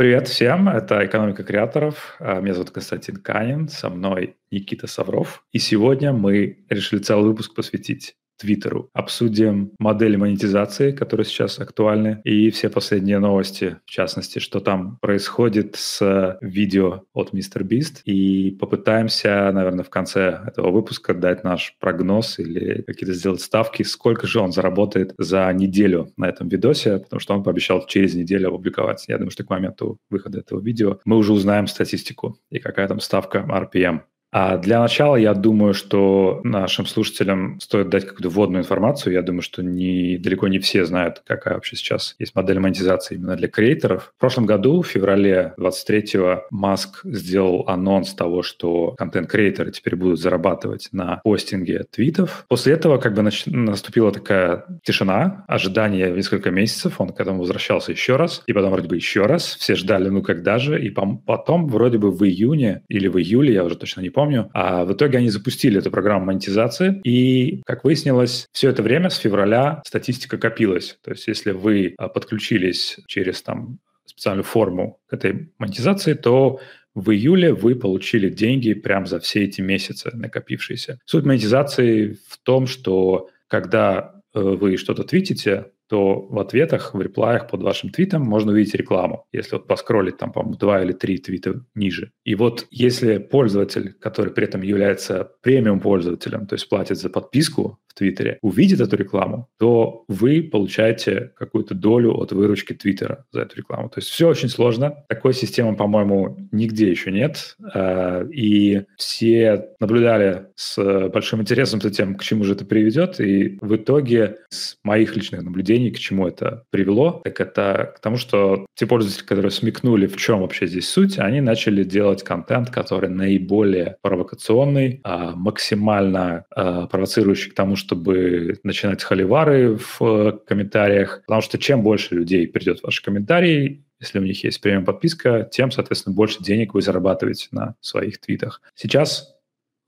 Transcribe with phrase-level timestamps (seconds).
[0.00, 2.14] Привет всем, это «Экономика креаторов».
[2.20, 5.42] А, меня зовут Константин Канин, со мной Никита Савров.
[5.50, 8.90] И сегодня мы решили целый выпуск посвятить Твиттеру.
[8.92, 15.76] Обсудим модели монетизации, которые сейчас актуальны, и все последние новости, в частности, что там происходит
[15.76, 18.00] с видео от Мистер Бист.
[18.04, 24.26] И попытаемся, наверное, в конце этого выпуска дать наш прогноз или какие-то сделать ставки, сколько
[24.26, 29.04] же он заработает за неделю на этом видосе, потому что он пообещал через неделю опубликовать.
[29.08, 33.00] Я думаю, что к моменту выхода этого видео мы уже узнаем статистику и какая там
[33.00, 34.02] ставка RPM.
[34.30, 39.14] А для начала я думаю, что нашим слушателям стоит дать какую-то вводную информацию.
[39.14, 43.36] Я думаю, что не, далеко не все знают, какая вообще сейчас есть модель монетизации именно
[43.36, 44.12] для креаторов.
[44.16, 50.88] В прошлом году, в феврале 23-го, Маск сделал анонс того, что контент-креаторы теперь будут зарабатывать
[50.92, 52.44] на постинге твитов.
[52.48, 53.44] После этого как бы нач...
[53.46, 57.00] наступила такая тишина, ожидание несколько месяцев.
[57.00, 59.56] Он к этому возвращался еще раз, и потом вроде бы еще раз.
[59.58, 60.82] Все ждали, ну когда же?
[60.82, 64.50] И потом вроде бы в июне или в июле, я уже точно не помню, помню.
[64.52, 69.16] А в итоге они запустили эту программу монетизации, и, как выяснилось, все это время с
[69.16, 70.98] февраля статистика копилась.
[71.04, 76.58] То есть если вы а, подключились через там специальную форму к этой монетизации, то
[76.96, 80.98] в июле вы получили деньги прямо за все эти месяцы накопившиеся.
[81.04, 87.48] Суть монетизации в том, что когда э, вы что-то твитите, то в ответах, в реплаях
[87.48, 89.24] под вашим твитом можно увидеть рекламу.
[89.32, 92.12] Если вот поскролить там, по-моему, два или три твита ниже.
[92.24, 97.78] И вот если пользователь, который при этом является премиум пользователем, то есть платит за подписку
[97.86, 103.56] в Твиттере, увидит эту рекламу, то вы получаете какую-то долю от выручки Твиттера за эту
[103.56, 103.88] рекламу.
[103.88, 105.04] То есть все очень сложно.
[105.08, 107.56] Такой системы, по-моему, нигде еще нет.
[107.74, 113.20] А, и все наблюдали с большим интересом за тем, к чему же это приведет.
[113.20, 118.16] И в итоге с моих личных наблюдений, к чему это привело, так это к тому,
[118.16, 123.10] что те пользователи, которые смекнули, в чем вообще здесь суть, они начали делать контент, который
[123.10, 131.22] наиболее провокационный, а, максимально а, провоцирующий к тому, что чтобы начинать холивары в э, комментариях,
[131.26, 135.48] потому что чем больше людей придет в ваши комментарии, если у них есть премиум подписка,
[135.50, 138.60] тем, соответственно, больше денег вы зарабатываете на своих твитах.
[138.74, 139.37] Сейчас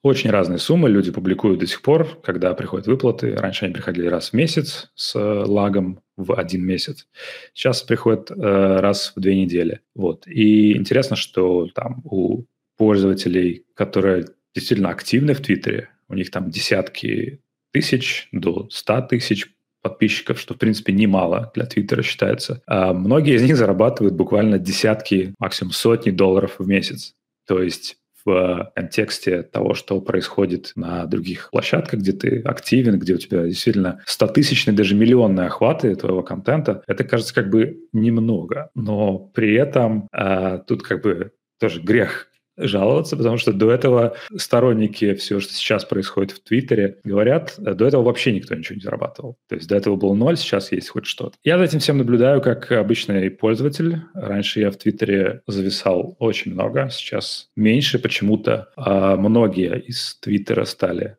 [0.02, 3.34] очень разные суммы люди публикуют до сих пор, когда приходят выплаты.
[3.36, 7.06] Раньше они приходили раз в месяц с э, лагом в один месяц.
[7.52, 9.80] Сейчас приходят э, раз в две недели.
[9.94, 10.26] Вот.
[10.26, 12.44] И интересно, что там у
[12.78, 17.40] пользователей, которые действительно активны в Твиттере, у них там десятки
[17.72, 22.62] тысяч до 100 тысяч подписчиков, что, в принципе, немало для Твиттера считается.
[22.66, 27.14] А многие из них зарабатывают буквально десятки, максимум сотни долларов в месяц.
[27.46, 33.18] То есть в контексте того, что происходит на других площадках, где ты активен, где у
[33.18, 38.70] тебя действительно стотысячные, даже миллионные охваты твоего контента, это кажется как бы немного.
[38.74, 42.29] Но при этом э, тут как бы тоже грех
[42.60, 47.86] жаловаться, потому что до этого сторонники всего, что сейчас происходит в Твиттере, говорят, э, до
[47.86, 49.36] этого вообще никто ничего не зарабатывал.
[49.48, 51.36] То есть до этого был ноль, сейчас есть хоть что-то.
[51.44, 54.02] Я за этим всем наблюдаю как обычный пользователь.
[54.14, 58.68] Раньше я в Твиттере зависал очень много, сейчас меньше почему-то.
[58.76, 61.16] А многие из Твиттера стали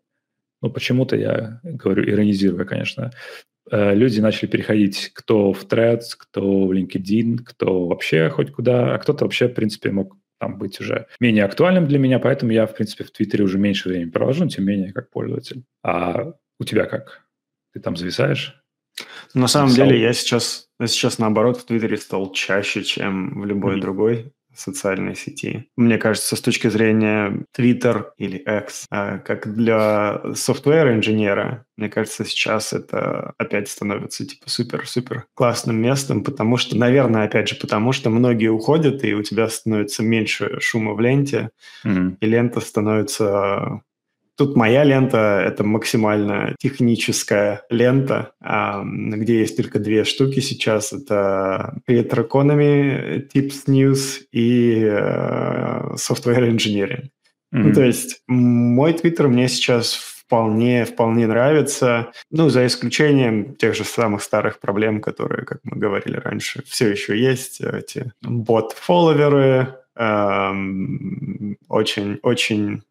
[0.61, 3.11] ну, почему-то я говорю, иронизируя, конечно,
[3.71, 8.99] э, люди начали переходить кто в Threads, кто в LinkedIn, кто вообще хоть куда, а
[8.99, 12.73] кто-то вообще, в принципе, мог там быть уже менее актуальным для меня, поэтому я, в
[12.73, 15.63] принципе, в Твиттере уже меньше времени провожу, но тем не менее, как пользователь.
[15.83, 17.27] А у тебя как?
[17.73, 18.59] Ты там зависаешь?
[19.35, 19.85] На самом Стал...
[19.85, 23.81] деле я сейчас, я сейчас наоборот в Твиттере стал чаще, чем в любой mm-hmm.
[23.81, 25.69] другой социальной сети.
[25.77, 32.73] Мне кажется, с точки зрения Twitter или X, а, как для софтвер-инженера, мне кажется, сейчас
[32.73, 38.49] это опять становится типа супер-супер классным местом, потому что, наверное, опять же, потому что многие
[38.49, 41.49] уходят, и у тебя становится меньше шума в ленте,
[41.85, 42.17] mm-hmm.
[42.19, 43.81] и лента становится
[44.37, 50.93] Тут моя лента— это максимально техническая лента, где есть только две штуки сейчас.
[50.93, 57.09] Это Creator Economy, Tips News и э, Software Engineering.
[57.53, 57.63] Mm-hmm.
[57.63, 62.13] Ну, то есть мой твиттер мне сейчас вполне, вполне нравится.
[62.31, 67.19] Ну, за исключением тех же самых старых проблем, которые, как мы говорили раньше, все еще
[67.19, 67.59] есть.
[67.59, 72.83] Эти бот-фолловеры, эм, очень, очень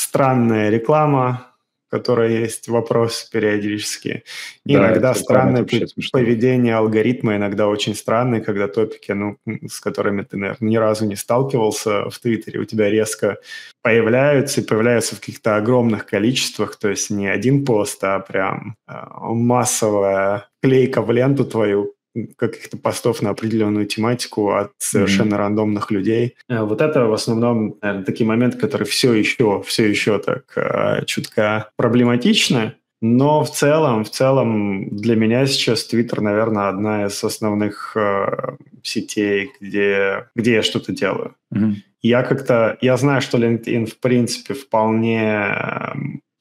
[0.00, 1.46] странная реклама,
[1.90, 4.22] которая есть вопрос периодически.
[4.64, 5.66] И да, иногда странное
[6.12, 9.36] поведение алгоритма, иногда очень странные, когда топики, ну,
[9.68, 13.38] с которыми ты, наверное, ни разу не сталкивался в Твиттере, у тебя резко
[13.82, 18.92] появляются и появляются в каких-то огромных количествах, то есть не один пост, а прям э,
[19.20, 21.94] массовая клейка в ленту твою
[22.36, 25.38] каких-то постов на определенную тематику от совершенно mm-hmm.
[25.38, 26.36] рандомных людей.
[26.48, 31.04] Э, вот это в основном, наверное, такие моменты, которые все еще, все еще так э,
[31.06, 32.74] чутка проблематичны.
[33.02, 39.50] Но в целом, в целом для меня сейчас Twitter, наверное, одна из основных э, сетей,
[39.60, 41.34] где, где я что-то делаю.
[41.54, 41.74] Mm-hmm.
[42.02, 45.92] Я как-то, я знаю, что LinkedIn в принципе вполне э,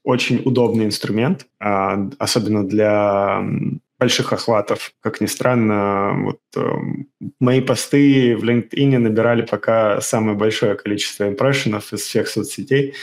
[0.04, 3.42] очень удобный инструмент, э, особенно для
[4.00, 4.94] больших охватов.
[5.01, 6.62] Как ни странно, вот э,
[7.40, 12.96] мои посты в LinkedIn набирали пока самое большое количество импрессионов из всех соцсетей.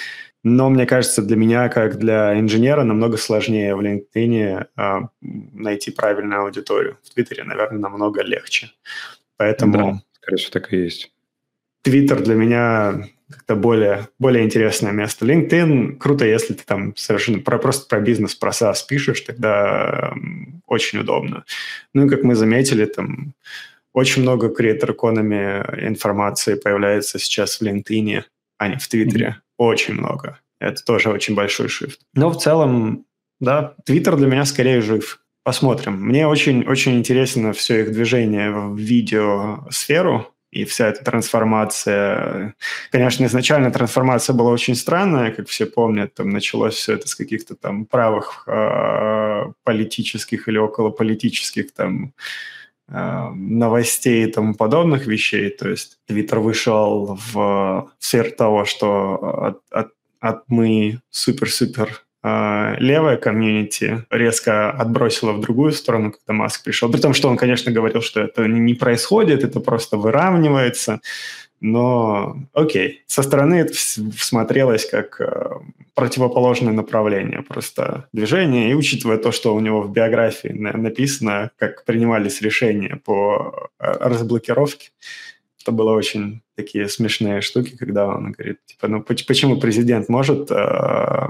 [0.42, 6.42] Но мне кажется, для меня, как для инженера, намного сложнее в LinkedIn э, найти правильную
[6.42, 6.98] аудиторию.
[7.02, 8.70] В Твиттере, наверное, намного легче.
[9.36, 9.72] Поэтому...
[9.72, 11.12] Да, скорее всего, так и есть.
[11.82, 15.26] Твиттер для меня как-то более, более интересное место.
[15.26, 20.14] LinkedIn круто, если ты там совершенно про, просто про бизнес, про SaaS пишешь, тогда
[20.66, 21.44] очень удобно.
[21.94, 23.34] Ну и как мы заметили, там
[23.92, 28.22] очень много креатор экономи информации появляется сейчас в LinkedIn,
[28.58, 29.26] а не в Твиттере.
[29.26, 30.38] Mm-hmm очень много.
[30.60, 32.00] Это тоже очень большой шифт.
[32.14, 33.04] Но в целом,
[33.40, 35.20] да, Твиттер для меня скорее жив.
[35.44, 35.94] Посмотрим.
[36.02, 42.54] Мне очень-очень интересно все их движение в видеосферу и вся эта трансформация.
[42.90, 46.14] Конечно, изначально трансформация была очень странная, как все помнят.
[46.14, 52.12] Там началось все это с каких-то там правых э, политических или околополитических там
[52.88, 55.50] Э, новостей и тому подобных вещей.
[55.50, 59.14] То есть Твиттер вышел в сферу того, что
[59.44, 59.88] от, от,
[60.20, 66.90] от мы супер-супер левая комьюнити резко отбросила в другую сторону, когда Маск пришел.
[66.90, 71.00] При том, что он, конечно, говорил, что это не происходит, это просто выравнивается.
[71.60, 75.50] Но окей, со стороны это смотрелось как э,
[75.94, 78.70] противоположное направление просто движения.
[78.70, 84.90] И учитывая то, что у него в биографии написано, как принимались решения по э, разблокировке,
[85.66, 91.28] это было очень такие смешные штуки, когда он говорит, типа, ну почему президент может э,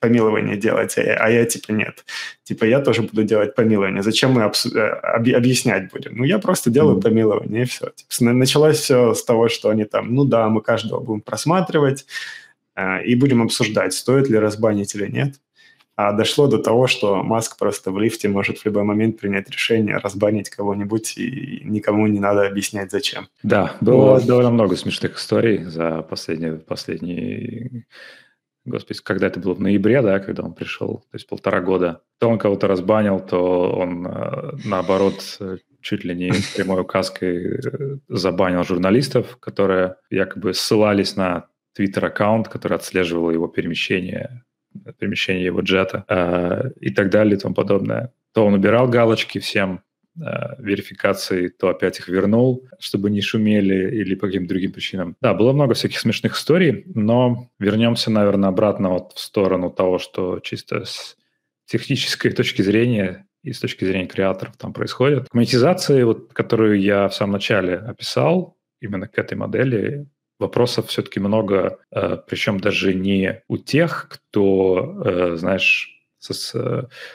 [0.00, 2.04] помилование делать, а, а я типа нет.
[2.42, 4.02] Типа я тоже буду делать помилование.
[4.02, 6.16] Зачем мы обсу- э, об- объяснять будем?
[6.16, 7.02] Ну я просто делаю mm-hmm.
[7.02, 7.90] помилование и все.
[7.94, 12.04] Типа, началось все с того, что они там, ну да, мы каждого будем просматривать
[12.74, 15.34] э, и будем обсуждать, стоит ли разбанить или нет.
[15.96, 19.96] А дошло до того, что Маск просто в лифте может в любой момент принять решение
[19.96, 23.28] разбанить кого-нибудь, и никому не надо объяснять, зачем.
[23.42, 24.26] Да, было вот.
[24.26, 27.86] довольно много смешных историй за последние, последние
[28.66, 32.28] господи, когда это было в ноябре, да, когда он пришел, то есть полтора года, то
[32.28, 35.38] он кого-то разбанил, то он, э, наоборот,
[35.80, 43.30] чуть ли не прямой указкой э, забанил журналистов, которые якобы ссылались на твиттер-аккаунт, который отслеживал
[43.30, 44.42] его перемещение
[44.98, 48.12] перемещение его джета э, и так далее и тому подобное.
[48.32, 49.82] То он убирал галочки всем
[50.18, 50.20] э,
[50.58, 55.16] верификации, то опять их вернул, чтобы не шумели или по каким-то другим причинам.
[55.20, 60.40] Да, было много всяких смешных историй, но вернемся, наверное, обратно вот в сторону того, что
[60.40, 61.16] чисто с
[61.66, 65.28] технической точки зрения и с точки зрения креаторов там происходит.
[65.28, 70.06] К монетизации, вот, которую я в самом начале описал, именно к этой модели,
[70.38, 76.54] вопросов все-таки много, э, причем даже не у тех, кто, э, знаешь, с,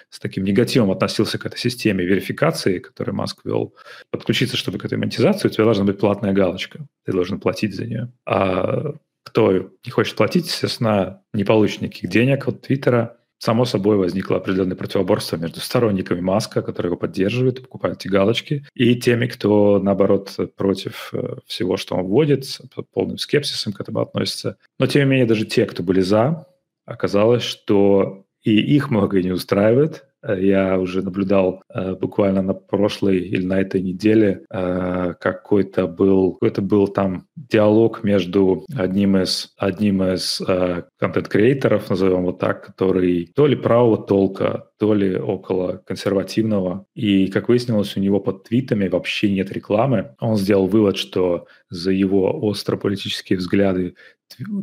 [0.10, 3.76] с таким негативом относился к этой системе верификации, которую Маск вел,
[4.10, 6.86] подключиться, чтобы к этой монетизации, у тебя должна быть платная галочка.
[7.06, 8.12] Ты должен платить за нее.
[8.26, 14.38] А кто не хочет платить, естественно, не получит никаких денег от Твиттера, само собой возникло
[14.38, 20.38] определенное противоборство между сторонниками Маска, которые его поддерживают, покупают эти галочки, и теми, кто, наоборот,
[20.56, 22.62] против э, всего, что он вводит, с
[22.94, 24.58] полным скепсисом к этому относится.
[24.78, 26.46] Но, тем не менее, даже те, кто были за,
[26.86, 33.46] оказалось, что и их многое не устраивает, я уже наблюдал э, буквально на прошлой или
[33.46, 40.42] на этой неделе э, какой-то был какой-то был там диалог между одним из одним из
[40.48, 46.86] э, контент-креаторов, назовем вот так, который то ли правого толка, то ли около консервативного.
[46.96, 50.16] И, как выяснилось, у него под твитами вообще нет рекламы.
[50.20, 53.96] Он сделал вывод, что за его остро-политические взгляды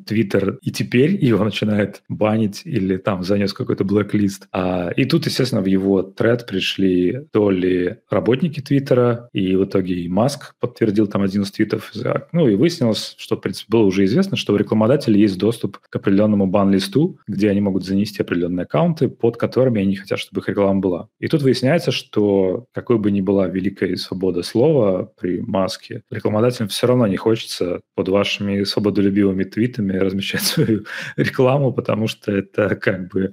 [0.06, 4.48] Твиттер и теперь его начинает банить или там занес какой-то блэк-лист.
[4.52, 9.94] А, и тут, естественно, в его тред пришли то ли работники Твиттера, и в итоге
[9.94, 11.92] и Маск подтвердил там один из твитов.
[12.32, 15.96] Ну и выяснилось, что, в принципе, было уже известно, что у рекламодателей есть доступ к
[15.96, 20.80] определенному бан-листу, где они могут занести определенные аккаунты, под которыми они хотят, чтобы их реклама
[20.80, 21.08] была.
[21.18, 26.87] И тут выясняется, что какой бы ни была великая свобода слова при Маске, рекламодателям все
[26.87, 30.84] равно не хочется под вашими свободолюбивыми твитами размещать свою
[31.16, 33.32] рекламу, потому что это как бы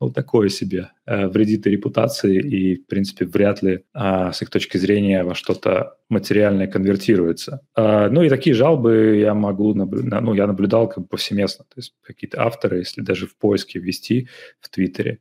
[0.00, 4.50] ну, такое себе, э, вредит и репутации, и, в принципе, вряд ли э, с их
[4.50, 7.60] точки зрения во что-то материальное конвертируется.
[7.76, 11.78] Э, ну и такие жалобы я могу, наблюдать, ну, я наблюдал как бы повсеместно, то
[11.78, 14.28] есть какие-то авторы, если даже в поиске ввести
[14.60, 15.18] в Твиттере,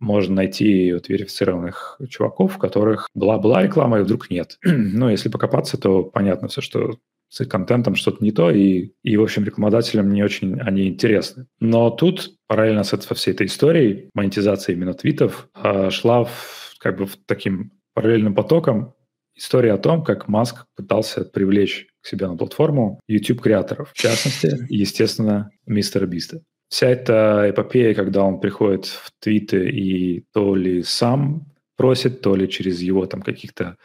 [0.00, 4.58] можно найти вот верифицированных чуваков, у которых была-была реклама, и вдруг нет.
[4.64, 6.98] Но если покопаться, то понятно все, что
[7.32, 11.46] с контентом что-то не то, и, и, в общем, рекламодателям не очень они интересны.
[11.60, 16.98] Но тут параллельно с со всей этой историей, монетизация именно твитов э, шла в, как
[16.98, 18.94] бы в таким параллельным потоком
[19.34, 25.50] история о том, как Маск пытался привлечь к себе на платформу YouTube-креаторов, в частности, естественно,
[25.66, 26.42] мистера Биста.
[26.68, 31.46] Вся эта эпопея, когда он приходит в твиты и то ли сам
[31.76, 33.78] просит, то ли через его там каких-то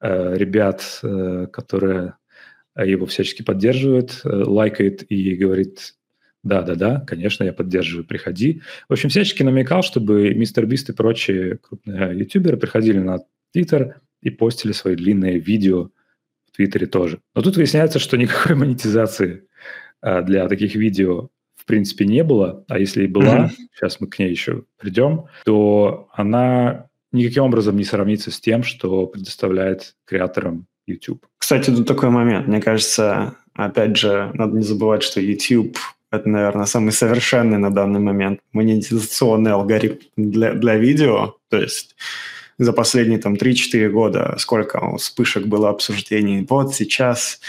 [0.00, 2.14] э, ребят, э, которые
[2.84, 5.94] его всячески поддерживает, э, лайкает и говорит,
[6.42, 8.62] да-да-да, конечно, я поддерживаю, приходи.
[8.88, 13.18] В общем, всячески намекал, чтобы мистер Бист и прочие крупные ютуберы приходили на
[13.52, 15.90] Твиттер и постили свои длинные видео
[16.46, 17.20] в Твиттере тоже.
[17.34, 19.44] Но тут выясняется, что никакой монетизации
[20.02, 23.50] э, для таких видео в принципе не было, а если и была, mm-hmm.
[23.74, 29.06] сейчас мы к ней еще придем, то она никаким образом не сравнится с тем, что
[29.06, 31.24] предоставляет креаторам YouTube.
[31.38, 32.48] Кстати, тут такой момент.
[32.48, 35.76] Мне кажется, опять же, надо не забывать, что YouTube
[36.10, 41.36] это, наверное, самый совершенный на данный момент монетизационный алгоритм для, для видео.
[41.50, 41.96] То есть
[42.58, 46.46] за последние там 3-4 года сколько вспышек было обсуждений.
[46.48, 47.40] Вот сейчас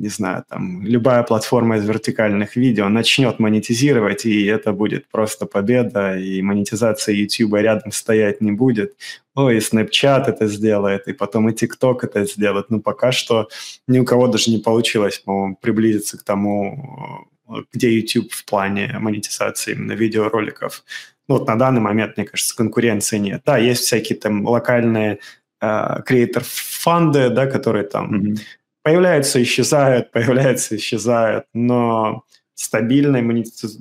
[0.00, 6.18] не знаю, там, любая платформа из вертикальных видео начнет монетизировать, и это будет просто победа,
[6.18, 8.96] и монетизация YouTube рядом стоять не будет.
[9.34, 12.70] Ой, и Snapchat это сделает, и потом и TikTok это сделает.
[12.70, 13.48] Ну, пока что
[13.88, 17.28] ни у кого даже не получилось, по-моему, приблизиться к тому,
[17.70, 20.82] где YouTube в плане монетизации именно видеороликов.
[21.28, 23.42] Ну, вот на данный момент, мне кажется, конкуренции нет.
[23.44, 25.18] Да, есть всякие там локальные
[25.60, 28.38] креатор-фанды, да, которые там mm-hmm
[28.82, 33.22] появляются, исчезают, появляются, исчезают, но стабильной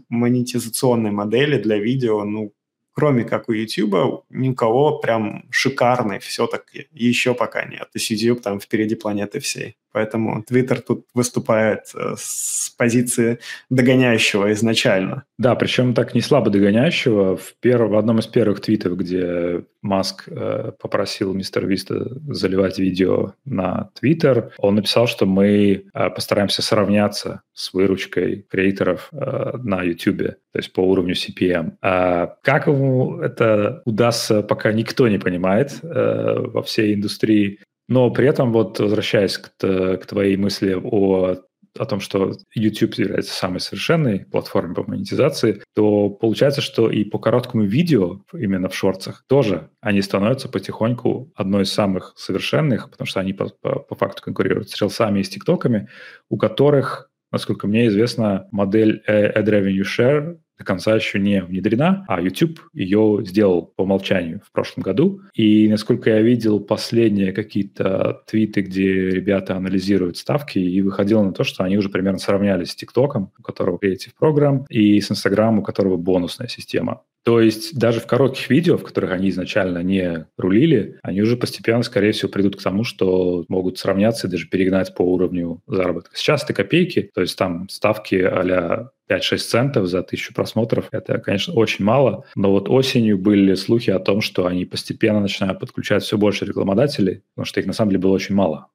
[0.09, 2.53] монетизационной модели для видео, ну,
[2.91, 7.81] кроме как у YouTube, никого прям шикарной все-таки еще пока нет.
[7.81, 9.77] То есть YouTube там впереди планеты всей.
[9.91, 15.23] Поэтому Twitter тут выступает э, с позиции догоняющего изначально.
[15.37, 17.37] Да, причем так не слабо догоняющего.
[17.37, 17.89] В, перв...
[17.89, 24.51] в одном из первых твитов, где Маск э, попросил мистера Виста заливать видео на Твиттер,
[24.57, 30.73] он написал, что мы э, постараемся сравняться с выручкой креаторов э, на YouTube, то есть
[30.73, 31.73] по уровню CPM.
[31.81, 37.59] А как ему это удастся, пока никто не понимает э, во всей индустрии.
[37.89, 41.35] Но при этом, вот возвращаясь к, к твоей мысли о
[41.77, 47.19] о том, что YouTube является самой совершенной платформой по монетизации, то получается, что и по
[47.19, 53.19] короткому видео, именно в шорцах, тоже они становятся потихоньку одной из самых совершенных, потому что
[53.19, 55.89] они по, по, по факту конкурируют с рилсами и с тиктоками,
[56.27, 62.21] у которых, насколько мне известно, модель Ad Revenue Share до конца еще не внедрена, а
[62.21, 65.21] YouTube ее сделал по умолчанию в прошлом году.
[65.33, 71.45] И, насколько я видел, последние какие-то твиты, где ребята анализируют ставки, и выходило на то,
[71.45, 75.63] что они уже примерно сравнялись с TikTok, у которого Creative Program, и с Instagram, у
[75.63, 77.03] которого бонусная система.
[77.23, 81.83] То есть даже в коротких видео, в которых они изначально не рулили, они уже постепенно,
[81.83, 86.11] скорее всего, придут к тому, что могут сравняться и даже перегнать по уровню заработка.
[86.15, 90.87] Сейчас это копейки, то есть там ставки а 5-6 центов за тысячу просмотров.
[90.91, 92.25] Это, конечно, очень мало.
[92.35, 97.23] Но вот осенью были слухи о том, что они постепенно начинают подключать все больше рекламодателей,
[97.33, 98.67] потому что их на самом деле было очень мало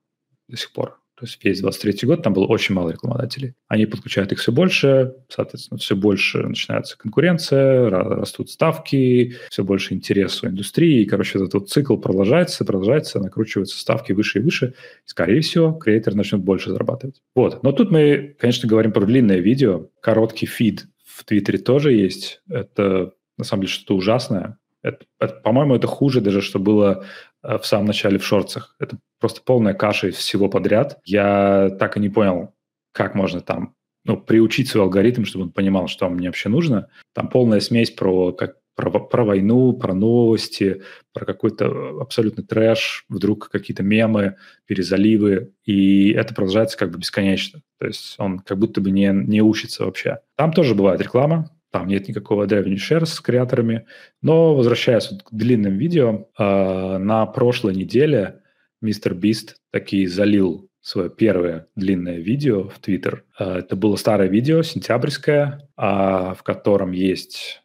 [0.48, 0.98] до сих пор.
[1.24, 3.54] Есть весь 23 год там было очень мало рекламодателей.
[3.68, 10.42] Они подключают их все больше, соответственно, все больше начинается конкуренция, растут ставки, все больше интерес
[10.42, 11.02] у индустрии.
[11.02, 14.74] И, короче, этот вот цикл продолжается, продолжается, накручиваются ставки выше и выше.
[15.04, 17.22] И, скорее всего, креатор начнет больше зарабатывать.
[17.34, 17.62] Вот.
[17.62, 19.88] Но тут мы, конечно, говорим про длинное видео.
[20.00, 22.42] Короткий фид в Твиттере тоже есть.
[22.48, 24.58] Это, на самом деле, что-то ужасное.
[24.84, 27.04] Это, это, по-моему, это хуже даже, что было
[27.42, 28.76] э, в самом начале в шорцах.
[28.78, 31.00] Это просто полная каша из всего подряд.
[31.04, 32.54] Я так и не понял,
[32.92, 33.74] как можно там
[34.04, 36.88] ну, приучить свой алгоритм, чтобы он понимал, что мне вообще нужно.
[37.14, 40.82] Там полная смесь про, как, про, про войну, про новости,
[41.14, 44.36] про какой-то абсолютный трэш, вдруг какие-то мемы,
[44.66, 47.62] перезаливы, и это продолжается как бы бесконечно.
[47.78, 50.18] То есть он как будто бы не, не учится вообще.
[50.36, 53.84] Там тоже бывает реклама, там нет никакого revenue share с креаторами.
[54.22, 58.42] Но возвращаясь вот к длинным видео, э, на прошлой неделе
[58.80, 63.24] мистер Бист таки залил свое первое длинное видео в Твиттер.
[63.36, 67.60] А, это было старое видео, сентябрьское, а, в котором есть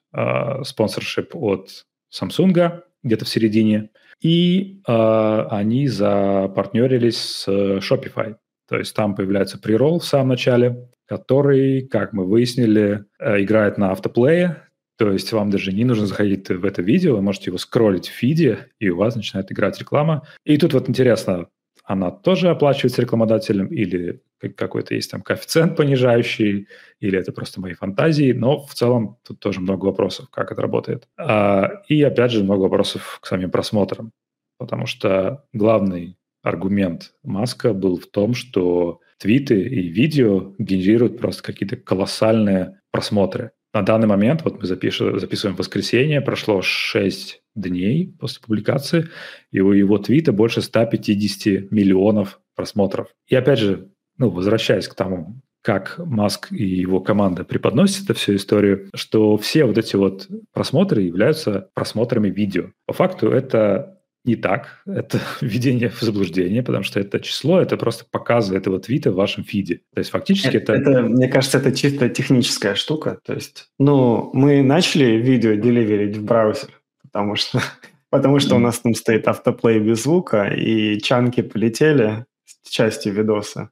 [0.64, 3.92] спонсоршип от Samsung где-то в середине.
[4.22, 8.38] И они запартнерились с Shopify.
[8.68, 13.92] То есть там появляется прирол в самом начале, который, как мы выяснили, э, играет на
[13.92, 14.64] автоплее,
[14.98, 18.14] то есть вам даже не нужно заходить в это видео, вы можете его скроллить в
[18.14, 20.28] фиде, и у вас начинает играть реклама.
[20.44, 21.48] И тут вот интересно,
[21.84, 24.22] она тоже оплачивается рекламодателем или
[24.56, 26.68] какой-то есть там коэффициент понижающий,
[27.00, 31.08] или это просто мои фантазии, но в целом тут тоже много вопросов, как это работает.
[31.18, 34.12] А, и опять же много вопросов к самим просмотрам,
[34.60, 41.76] потому что главный аргумент Маска был в том, что твиты и видео генерируют просто какие-то
[41.76, 43.52] колоссальные просмотры.
[43.74, 49.10] На данный момент, вот мы запишем, записываем воскресенье, прошло 6 дней после публикации,
[49.52, 53.10] и у его твита больше 150 миллионов просмотров.
[53.28, 58.36] И опять же, ну, возвращаясь к тому, как Маск и его команда преподносят эту всю
[58.36, 62.72] историю, что все вот эти вот просмотры являются просмотрами видео.
[62.88, 64.82] По факту это не так.
[64.86, 69.44] Это введение в заблуждение, потому что это число, это просто показ этого твита в вашем
[69.44, 69.82] фиде.
[69.94, 70.74] То есть фактически это...
[70.74, 71.02] это...
[71.02, 73.20] Мне кажется, это чисто техническая штука.
[73.26, 76.70] То есть, ну, мы начали видео деливерить в браузер,
[77.02, 77.62] потому что,
[78.10, 83.70] потому что у нас там стоит автоплей без звука, и чанки полетели с частью видоса.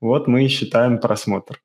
[0.00, 1.60] Вот мы и считаем просмотр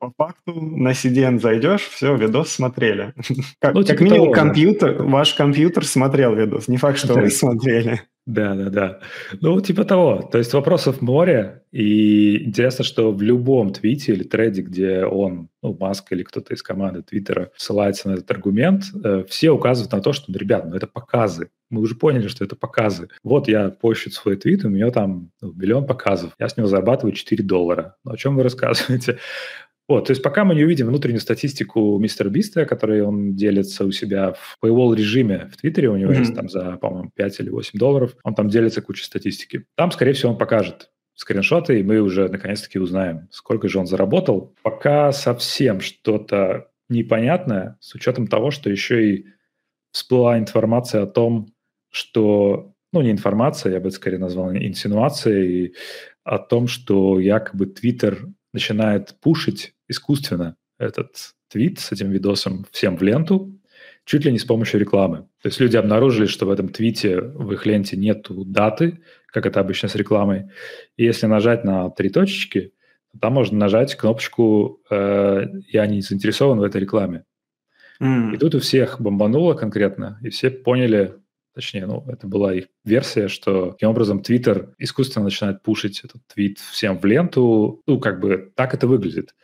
[0.00, 3.12] по факту на CDN зайдешь, все, видос смотрели.
[3.60, 5.04] Как, ну, типа как минимум того, компьютер, да.
[5.04, 6.68] ваш компьютер смотрел видос.
[6.68, 8.00] Не факт, что вы смотрели.
[8.26, 9.00] Да, да, да.
[9.40, 10.28] Ну, типа того.
[10.30, 11.62] То есть вопросов море.
[11.72, 16.62] И интересно, что в любом твите или треде, где он, ну, Маск или кто-то из
[16.62, 20.76] команды Твиттера ссылается на этот аргумент, э, все указывают на то, что, ну, ребят, ну,
[20.76, 21.50] это показы.
[21.70, 23.08] Мы уже поняли, что это показы.
[23.22, 26.32] Вот я пощу свой твит, у меня там ну, миллион показов.
[26.38, 27.96] Я с него зарабатываю 4 доллара.
[28.04, 29.18] Ну, о чем вы рассказываете?
[29.90, 33.90] Вот, то есть пока мы не увидим внутреннюю статистику мистера Биста, которой он делится у
[33.90, 36.18] себя в paywall режиме в Твиттере, у него mm-hmm.
[36.20, 39.64] есть там за, по-моему, 5 или 8 долларов, он там делится кучей статистики.
[39.74, 44.54] Там, скорее всего, он покажет скриншоты, и мы уже наконец-таки узнаем, сколько же он заработал.
[44.62, 49.26] Пока совсем что-то непонятное, с учетом того, что еще и
[49.90, 51.52] всплыла информация о том,
[51.90, 55.74] что, ну, не информация, я бы скорее назвал инсинуацией,
[56.22, 63.02] о том, что якобы Твиттер начинает пушить искусственно этот твит с этим видосом всем в
[63.02, 63.60] ленту,
[64.04, 65.28] чуть ли не с помощью рекламы.
[65.42, 69.60] То есть люди обнаружили, что в этом твите в их ленте нету даты, как это
[69.60, 70.50] обычно с рекламой.
[70.96, 72.72] И если нажать на три точечки,
[73.12, 77.24] то там можно нажать кнопочку э, «Я не заинтересован в этой рекламе».
[78.00, 78.34] Mm.
[78.34, 81.14] И тут у всех бомбануло конкретно, и все поняли,
[81.60, 86.58] точнее, ну, это была их версия, что таким образом Twitter искусственно начинает пушить этот твит
[86.58, 87.82] всем в ленту.
[87.86, 89.34] Ну, как бы так это выглядит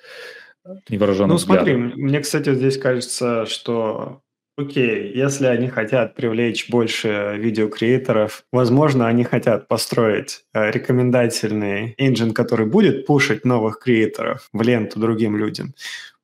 [0.88, 4.22] невооруженным Ну, смотри, мне, кстати, здесь кажется, что
[4.58, 12.64] Окей, если они хотят привлечь больше видеокреаторов, возможно, они хотят построить э, рекомендательный engine, который
[12.64, 15.74] будет пушить новых креаторов в ленту другим людям.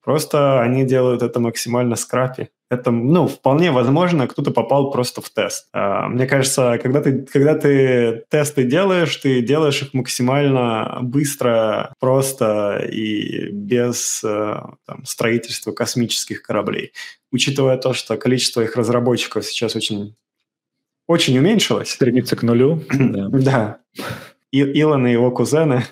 [0.03, 5.69] Просто они делают это максимально скрапи это, ну, вполне возможно, кто-то попал просто в тест.
[5.75, 12.79] А, мне кажется, когда ты, когда ты тесты делаешь, ты делаешь их максимально быстро, просто
[12.91, 14.57] и без э,
[14.87, 16.93] там, строительства космических кораблей.
[17.31, 20.17] Учитывая то, что количество их разработчиков сейчас очень,
[21.07, 21.91] очень уменьшилось.
[21.91, 22.83] Стремится к нулю.
[22.93, 23.81] Да.
[24.51, 25.85] Илон и его кузены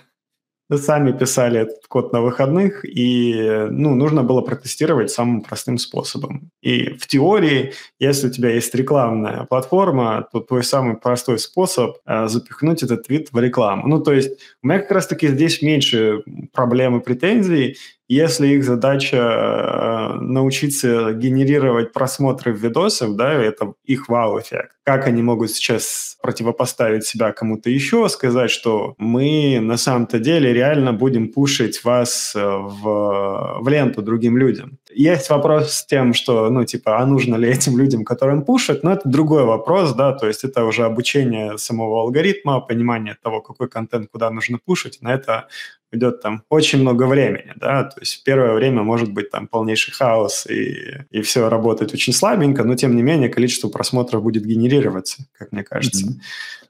[0.76, 6.50] сами писали этот код на выходных, и ну, нужно было протестировать самым простым способом.
[6.62, 12.28] И в теории, если у тебя есть рекламная платформа, то твой самый простой способ э,
[12.28, 13.88] запихнуть этот твит в рекламу.
[13.88, 17.76] Ну, то есть у меня как раз-таки здесь меньше проблем и претензий,
[18.12, 24.72] если их задача э, научиться генерировать просмотры видосов, да, это их вау-эффект.
[24.82, 30.92] Как они могут сейчас противопоставить себя кому-то еще, сказать, что мы на самом-то деле реально
[30.92, 34.78] будем пушить вас э, в, в ленту другим людям.
[34.92, 38.92] Есть вопрос с тем, что, ну, типа, а нужно ли этим людям, которым пушат, но
[38.92, 44.08] это другой вопрос, да, то есть это уже обучение самого алгоритма, понимание того, какой контент
[44.10, 45.46] куда нужно пушить, на это
[45.92, 50.46] идет там очень много времени, да, то есть первое время может быть там полнейший хаос
[50.46, 55.52] и, и все работает очень слабенько, но тем не менее количество просмотров будет генерироваться, как
[55.52, 56.06] мне кажется.
[56.06, 56.20] Mm-hmm.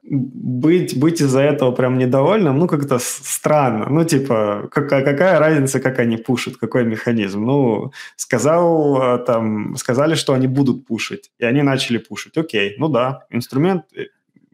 [0.02, 3.86] Быть, быть из-за этого прям недовольным, ну, как-то странно.
[3.90, 7.44] Ну, типа, какая, какая разница, как они пушат, какой механизм?
[7.44, 12.38] Ну, сказал, а, там, сказали, что они будут пушить, и они начали пушить.
[12.38, 14.06] Окей, ну да, инструмент, э,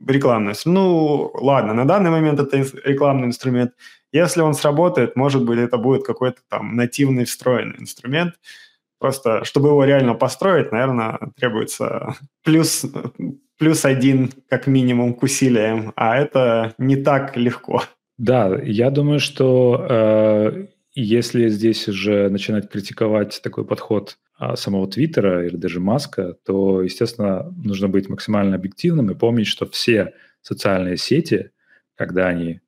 [0.04, 3.72] рекламный Ну, ладно, на данный момент это рекламный инструмент.
[4.16, 8.34] Если он сработает, может быть, это будет какой-то там нативный встроенный инструмент.
[8.98, 12.86] Просто, чтобы его реально построить, наверное, требуется плюс,
[13.58, 17.82] плюс один как минимум к усилиям, а это не так легко.
[18.16, 25.46] Да, я думаю, что э, если здесь уже начинать критиковать такой подход а, самого Твиттера
[25.46, 31.50] или даже Маска, то, естественно, нужно быть максимально объективным и помнить, что все социальные сети,
[31.96, 32.60] когда они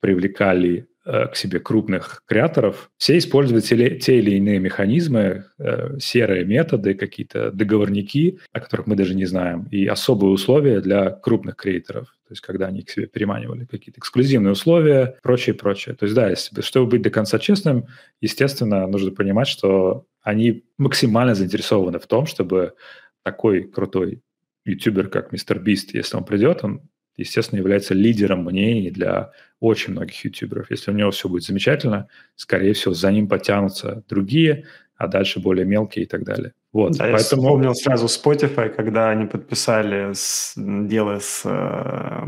[0.00, 6.92] привлекали Э, к себе крупных креаторов, все используют те, или иные механизмы, э, серые методы,
[6.92, 12.08] какие-то договорники, о которых мы даже не знаем, и особые условия для крупных креаторов.
[12.28, 15.94] То есть, когда они к себе переманивали какие-то эксклюзивные условия, прочее, прочее.
[15.94, 17.86] То есть, да, если, чтобы быть до конца честным,
[18.20, 22.74] естественно, нужно понимать, что они максимально заинтересованы в том, чтобы
[23.22, 24.20] такой крутой
[24.66, 26.82] ютубер, как Мистер Бист, если он придет, он
[27.18, 30.70] естественно, является лидером мнений для очень многих ютуберов.
[30.70, 34.64] Если у него все будет замечательно, скорее всего, за ним потянутся другие,
[34.96, 36.52] а дальше более мелкие и так далее.
[36.72, 37.42] Вот, да, поэтому...
[37.42, 42.26] Я вспомнил сразу Spotify, когда они подписали с, дело с, э,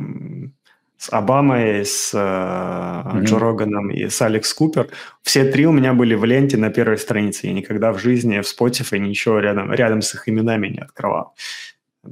[0.96, 3.22] с Обамой, с mm-hmm.
[3.24, 4.88] Джо Роганом и с Алекс Купер.
[5.22, 7.48] Все три у меня были в ленте на первой странице.
[7.48, 11.34] Я никогда в жизни в Spotify ничего рядом, рядом с их именами не открывал.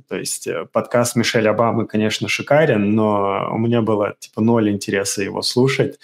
[0.08, 5.22] То есть э, подкаст Мишель Обамы, конечно, шикарен, но у меня было типа ноль интереса
[5.22, 5.98] его слушать,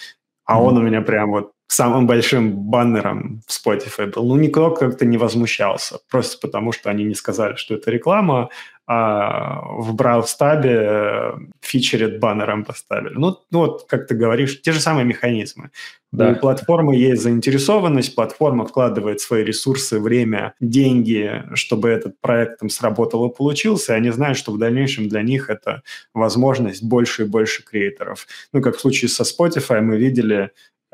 [0.45, 0.63] а mm-hmm.
[0.63, 4.27] он у меня прям вот самым большим баннером в Spotify был.
[4.27, 8.49] Ну, никто как-то не возмущался, просто потому что они не сказали, что это реклама,
[8.87, 13.15] а в Brawl-стабе э, фичерит баннером поставили.
[13.15, 15.71] Ну, ну, вот, как ты говоришь, те же самые механизмы.
[16.13, 16.31] Да.
[16.31, 23.27] У платформы есть заинтересованность, платформа вкладывает свои ресурсы, время, деньги, чтобы этот проект там сработал
[23.29, 27.65] и получился, и они знают, что в дальнейшем для них это возможность больше и больше
[27.65, 28.27] креаторов.
[28.53, 30.51] Ну, как в случае со Spotify мы видели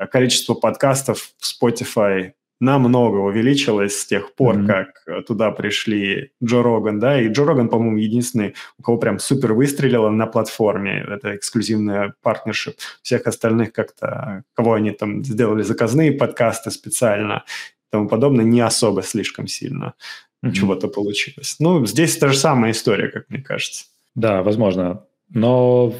[0.09, 4.67] количество подкастов в Spotify намного увеличилось с тех пор, mm-hmm.
[4.67, 9.19] как э, туда пришли Джо Роган, да, и Джо Роган, по-моему, единственный, у кого прям
[9.19, 16.11] супер выстрелило на платформе, это эксклюзивная партнершип, всех остальных как-то, кого они там сделали заказные
[16.11, 19.95] подкасты специально и тому подобное, не особо слишком сильно
[20.45, 20.51] mm-hmm.
[20.51, 21.55] чего-то получилось.
[21.59, 23.85] Ну, здесь та же самая история, как мне кажется.
[24.13, 25.95] Да, возможно, но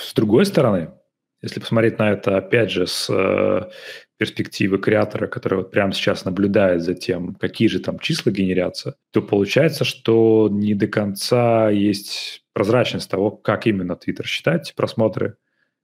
[0.00, 0.88] с другой стороны,
[1.42, 3.70] если посмотреть на это, опять же, с э,
[4.16, 9.22] перспективы креатора, который вот прямо сейчас наблюдает за тем, какие же там числа генерятся, то
[9.22, 15.36] получается, что не до конца есть прозрачность того, как именно Twitter считает просмотры,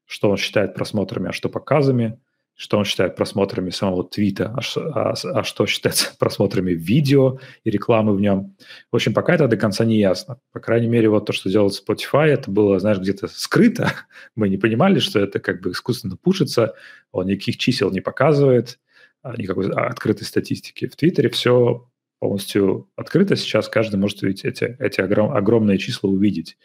[0.07, 2.19] что он считает просмотрами, а что показами–
[2.57, 4.61] что он считает просмотрами самого твита, а,
[4.95, 8.57] а, а что считается просмотрами видео и рекламы в нем.
[8.93, 10.38] В общем, пока это до конца не ясно.
[10.53, 13.93] По крайней мере, вот то, что делал Spotify, это было, знаешь, где-то скрыто.
[14.37, 16.75] Мы не понимали, что это как бы искусственно пушится,
[17.11, 18.79] он никаких чисел не показывает,
[19.23, 20.87] а, никакой открытой статистики.
[20.87, 21.88] В Твиттере все
[22.21, 26.57] полностью открыто сейчас, каждый может увидеть эти, эти огром, огромные числа увидеть.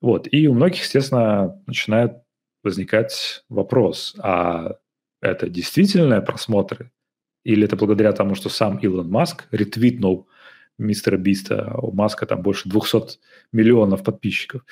[0.00, 0.26] Вот.
[0.32, 2.12] И у многих, естественно, начинает
[2.62, 4.76] возникать вопрос, а
[5.20, 6.90] это действительно просмотры?
[7.44, 10.28] Или это благодаря тому, что сам Илон Маск ретвитнул
[10.78, 13.18] мистера Биста, у Маска там больше 200
[13.52, 14.62] миллионов подписчиков.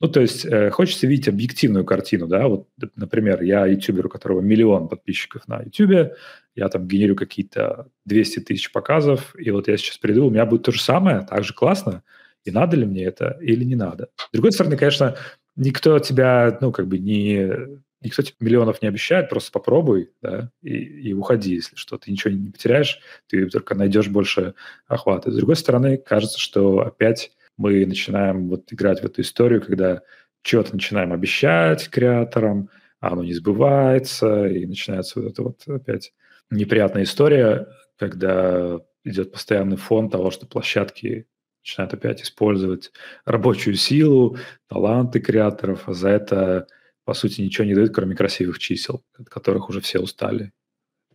[0.00, 4.40] Ну, то есть э, хочется видеть объективную картину, да, вот, например, я ютубер, у которого
[4.40, 6.14] миллион подписчиков на ютубе,
[6.54, 10.62] я там генерю какие-то 200 тысяч показов, и вот я сейчас приду, у меня будет
[10.62, 12.02] то же самое, так же классно,
[12.44, 14.08] и надо ли мне это или не надо.
[14.16, 15.16] С другой стороны, конечно,
[15.54, 20.74] никто тебя, ну, как бы не никто тебе миллионов не обещает, просто попробуй, да, и,
[20.74, 21.98] и уходи, если что.
[21.98, 24.54] Ты ничего не потеряешь, ты только найдешь больше
[24.86, 25.30] охвата.
[25.30, 30.02] С другой стороны, кажется, что опять мы начинаем вот играть в эту историю, когда
[30.42, 36.12] что-то начинаем обещать креаторам, а оно не сбывается, и начинается вот эта вот опять
[36.50, 41.26] неприятная история, когда идет постоянный фон того, что площадки
[41.62, 42.92] начинают опять использовать
[43.24, 46.66] рабочую силу, таланты креаторов, а за это
[47.10, 50.52] по сути, ничего не дают, кроме красивых чисел, от которых уже все устали.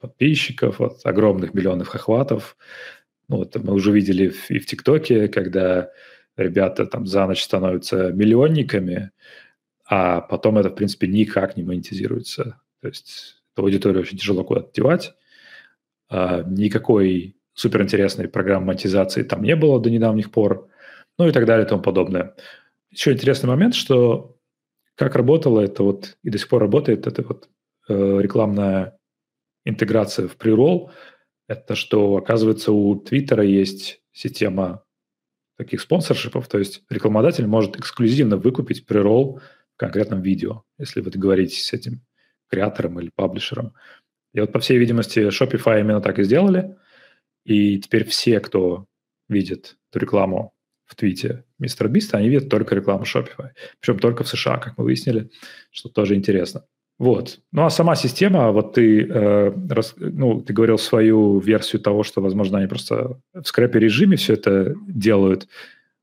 [0.01, 2.58] Подписчиков, от огромных миллионов охватов.
[3.29, 5.89] Ну, вот мы уже видели и в ТикТоке, когда
[6.36, 9.12] ребята там за ночь становятся миллионниками,
[9.86, 12.60] а потом это, в принципе, никак не монетизируется.
[12.81, 15.13] То есть эту аудиторию очень тяжело куда-то девать.
[16.10, 20.67] А, никакой суперинтересной программы монетизации там не было до недавних пор,
[21.17, 22.36] ну и так далее и тому подобное.
[22.91, 24.35] Еще интересный момент, что
[24.95, 27.49] как работало это вот и до сих пор работает, это вот
[27.89, 28.97] э, рекламная
[29.65, 30.91] интеграция в прирол,
[31.47, 34.84] это что, оказывается, у Твиттера есть система
[35.58, 39.41] таких спонсоршипов, то есть рекламодатель может эксклюзивно выкупить прирол
[39.75, 42.01] в конкретном видео, если вы договоритесь с этим
[42.49, 43.73] креатором или паблишером.
[44.34, 46.75] И вот, по всей видимости, Shopify именно так и сделали.
[47.45, 48.86] И теперь все, кто
[49.29, 50.55] видит эту рекламу
[50.86, 53.50] в твите Мистер Биста, они видят только рекламу Shopify.
[53.80, 55.30] Причем только в США, как мы выяснили,
[55.71, 56.65] что тоже интересно.
[56.98, 57.39] Вот.
[57.52, 62.21] Ну а сама система, вот ты, э, рас, ну, ты говорил свою версию того, что,
[62.21, 65.48] возможно, они просто в скрэпе режиме все это делают.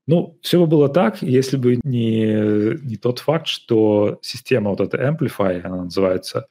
[0.05, 4.97] Ну, все бы было так, если бы не, не тот факт, что система вот эта
[4.97, 6.47] Amplify, она называется,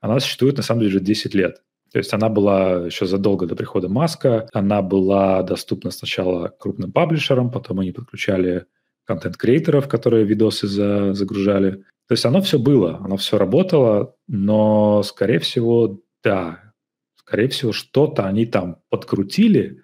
[0.00, 1.62] она существует на самом деле уже 10 лет.
[1.92, 7.50] То есть она была еще задолго до прихода Маска, она была доступна сначала крупным паблишерам,
[7.50, 8.64] потом они подключали
[9.04, 11.84] контент-креаторов, которые видосы за, загружали.
[12.08, 16.72] То есть оно все было, оно все работало, но, скорее всего, да,
[17.14, 19.82] скорее всего, что-то они там подкрутили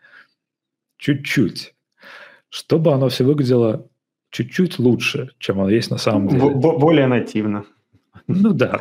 [0.96, 1.74] чуть-чуть,
[2.48, 3.88] чтобы оно все выглядело
[4.30, 6.50] чуть-чуть лучше, чем оно есть на самом деле.
[6.50, 7.64] Б- более нативно.
[8.26, 8.80] Ну да.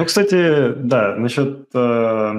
[0.00, 2.32] Ну, кстати, да, насчет э,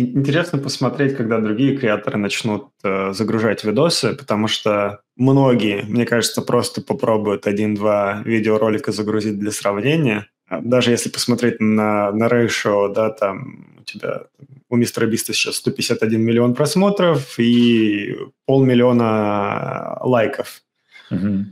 [0.00, 6.80] Интересно посмотреть, когда другие креаторы начнут э, загружать видосы, потому что многие, мне кажется, просто
[6.80, 10.28] попробуют один-два видеоролика загрузить для сравнения.
[10.46, 14.22] А даже если посмотреть на, на ratio, да, там у тебя
[14.68, 20.62] у мистера Биста сейчас 151 миллион просмотров и полмиллиона лайков.
[21.10, 21.44] Угу.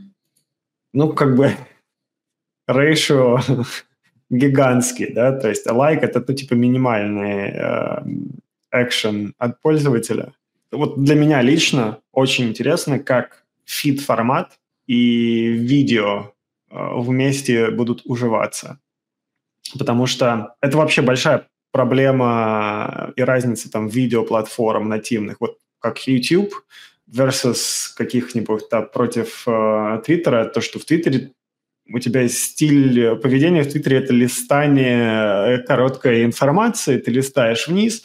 [0.93, 1.51] Ну, как бы
[2.69, 3.39] ratio
[4.29, 8.03] гигантский, да, то есть лайк это, ну, типа, минимальный э,
[8.71, 10.33] экшен от пользователя.
[10.71, 16.33] Вот для меня лично очень интересно, как фид-формат и видео
[16.69, 18.79] э, вместе будут уживаться.
[19.77, 26.53] Потому что это вообще большая проблема и разница там видеоплатформ нативных, вот как YouTube
[27.07, 31.31] versus каких-нибудь да, против э, Твиттера, то, что в Твиттере
[31.91, 38.03] у тебя есть стиль поведения в Твиттере, это листание короткой информации, ты листаешь вниз,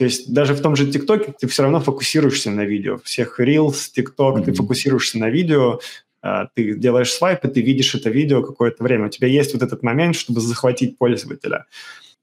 [0.00, 2.98] то есть даже в том же ТикТоке ты все равно фокусируешься на видео.
[3.04, 4.44] Всех Reels, ТикТок, mm-hmm.
[4.44, 5.80] ты фокусируешься на видео,
[6.22, 9.06] а, ты делаешь свайп, и ты видишь это видео какое-то время.
[9.06, 11.66] У тебя есть вот этот момент, чтобы захватить пользователя.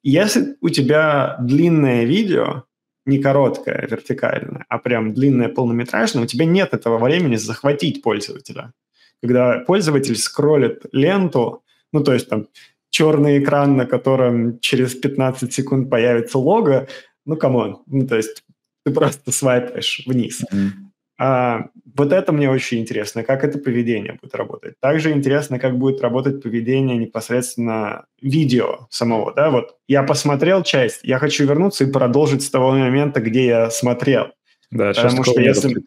[0.01, 2.63] Если у тебя длинное видео,
[3.05, 8.73] не короткое, вертикальное, а прям длинное, полнометражное, у тебя нет этого времени захватить пользователя.
[9.21, 12.47] Когда пользователь скроллит ленту, ну, то есть там
[12.89, 16.87] черный экран, на котором через 15 секунд появится лого,
[17.25, 18.43] ну, come on, ну, то есть
[18.85, 20.41] ты просто свайпаешь вниз.
[20.41, 20.87] Mm-hmm.
[21.19, 24.75] А, вот это мне очень интересно, как это поведение будет работать.
[24.79, 31.17] Также интересно, как будет работать поведение непосредственно видео самого, да, вот я посмотрел часть, я
[31.17, 34.27] хочу вернуться и продолжить с того момента, где я смотрел.
[34.69, 35.81] Да, Потому что если,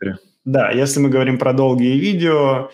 [0.44, 2.70] да, если мы говорим про долгие видео,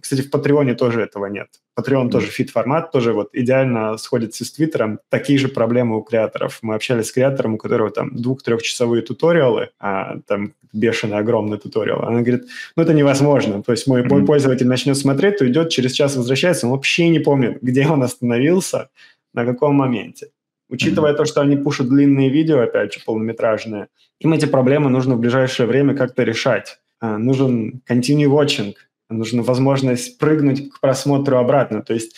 [0.00, 1.48] кстати, в Патреоне тоже этого нет.
[1.78, 2.10] Patreon mm.
[2.10, 4.98] тоже фит-формат, тоже вот идеально сходится с Твиттером.
[5.10, 6.58] Такие же проблемы у креаторов.
[6.62, 12.02] Мы общались с креатором, у которого там двух-трехчасовые туториалы, а там бешеный огромный туториал.
[12.02, 13.62] Она говорит, ну это невозможно.
[13.62, 14.08] То есть мой, mm.
[14.08, 18.02] мой пользователь начнет смотреть, то идет, через час возвращается, он вообще не помнит, где он
[18.02, 18.90] остановился,
[19.32, 20.28] на каком моменте.
[20.68, 21.16] Учитывая mm-hmm.
[21.16, 23.88] то, что они пушат длинные видео, опять же, полнометражные,
[24.18, 26.80] им эти проблемы нужно в ближайшее время как-то решать.
[27.00, 28.74] А, нужен continue watching,
[29.08, 31.82] нужна возможность прыгнуть к просмотру обратно.
[31.82, 32.16] То есть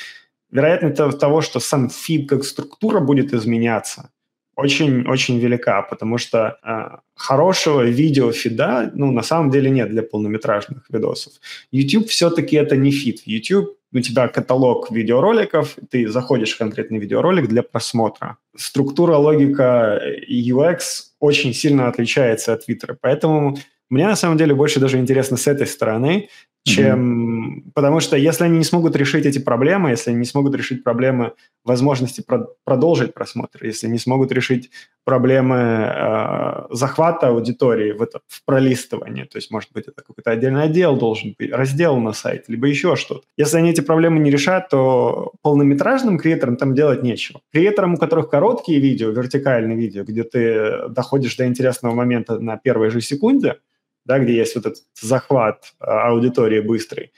[0.51, 4.11] вероятность того, что сам фид как структура будет изменяться,
[4.57, 11.35] очень-очень велика, потому что э, хорошего видеофида, ну, на самом деле нет для полнометражных видосов.
[11.72, 13.22] YouTube все-таки это не фид.
[13.27, 18.38] YouTube у тебя каталог видеороликов, ты заходишь в конкретный видеоролик для просмотра.
[18.57, 20.79] Структура, логика UX
[21.20, 23.59] очень сильно отличается от Twitter, поэтому
[23.90, 26.29] мне на самом деле больше даже интересно с этой стороны,
[26.66, 27.66] чем...
[27.66, 27.70] Mm-hmm.
[27.75, 31.35] Потому что если они не смогут решить эти проблемы, если они не смогут решить проблемы
[31.64, 34.70] возможности про- продолжить просмотр, если не смогут решить
[35.05, 40.64] проблемы э, захвата аудитории в, это, в пролистывании, то есть, может быть, это какой-то отдельный
[40.64, 43.22] отдел должен быть, раздел на сайте, либо еще что-то.
[43.37, 47.40] Если они эти проблемы не решат, то полнометражным креаторам там делать нечего.
[47.53, 52.90] Креаторам, у которых короткие видео, вертикальные видео, где ты доходишь до интересного момента на первой
[52.90, 53.59] же секунде,
[54.07, 57.12] да, где есть вот этот захват а, аудитории быстрый,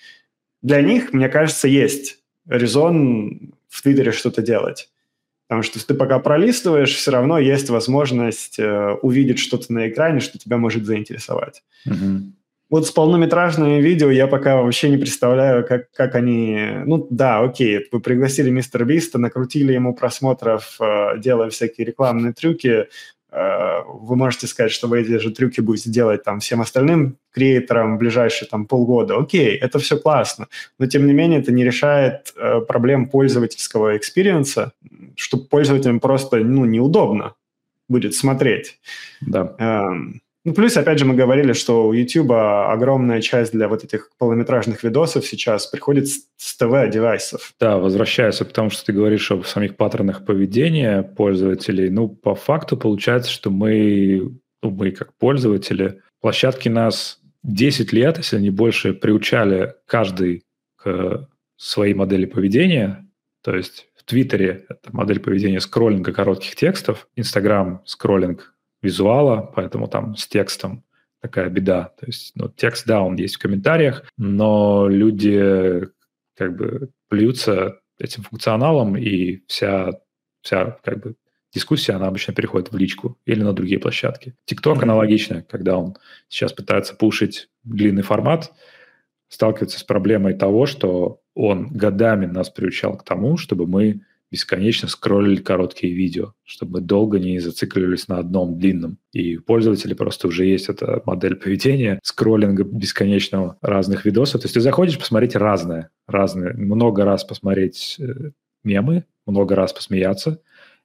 [0.62, 4.88] для них, мне кажется, есть резон в Твиттере что-то делать.
[5.46, 10.38] Потому что ты пока пролистываешь, все равно есть возможность э, увидеть что-то на экране, что
[10.38, 11.62] тебя может заинтересовать.
[11.87, 12.33] Mm-hmm.
[12.68, 16.83] Вот с полнометражными видео я пока вообще не представляю, как, как они...
[16.85, 22.88] Ну да, окей, вы пригласили мистера Биста, накрутили ему просмотров, э, делая всякие рекламные трюки,
[23.30, 27.98] вы можете сказать, что вы эти же трюки будете делать там всем остальным креаторам в
[27.98, 29.18] ближайшие там полгода.
[29.18, 34.60] Окей, это все классно, но тем не менее это не решает э, проблем пользовательского experience
[34.60, 34.72] а,
[35.14, 37.34] что пользователям просто ну, неудобно
[37.88, 38.78] будет смотреть.
[39.20, 39.54] Да.
[39.58, 44.11] Эм, ну, плюс, опять же, мы говорили, что у YouTube огромная часть для вот этих
[44.18, 47.55] полнометражных видосов сейчас приходит с ТВ-девайсов.
[47.61, 52.77] Да, возвращаясь к тому, что ты говоришь об самих паттернах поведения пользователей, ну, по факту
[52.77, 59.74] получается, что мы, ну, мы как пользователи, площадки нас 10 лет, если не больше, приучали
[59.87, 60.44] каждый
[60.77, 63.07] к своей модели поведения,
[63.42, 70.16] то есть в Твиттере это модель поведения скроллинга коротких текстов, Инстаграм скроллинг визуала, поэтому там
[70.16, 70.84] с текстом
[71.20, 71.92] такая беда.
[71.98, 75.88] То есть, ну, текст, да, он есть в комментариях, но люди
[76.36, 79.90] как бы плюются этим функционалом, и вся,
[80.42, 81.14] вся как бы
[81.52, 84.34] дискуссия, она обычно переходит в личку или на другие площадки.
[84.48, 85.96] TikTok аналогично, когда он
[86.28, 88.52] сейчас пытается пушить длинный формат,
[89.28, 95.36] сталкивается с проблемой того, что он годами нас приучал к тому, чтобы мы бесконечно скроллили
[95.36, 98.98] короткие видео, чтобы долго не зацикливались на одном длинном.
[99.12, 104.42] И у пользователей просто уже есть эта модель поведения скроллинга бесконечного разных видосов.
[104.42, 108.30] То есть ты заходишь посмотреть разное, разное, много раз посмотреть э,
[108.64, 110.40] мемы, много раз посмеяться,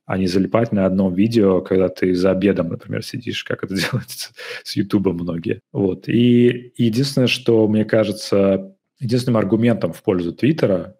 [0.05, 4.31] а не залипать на одном видео, когда ты за обедом, например, сидишь, как это делается
[4.63, 5.59] с Ютуба многие.
[5.71, 6.07] Вот.
[6.07, 10.95] И единственное, что мне кажется, единственным аргументом в пользу Твиттера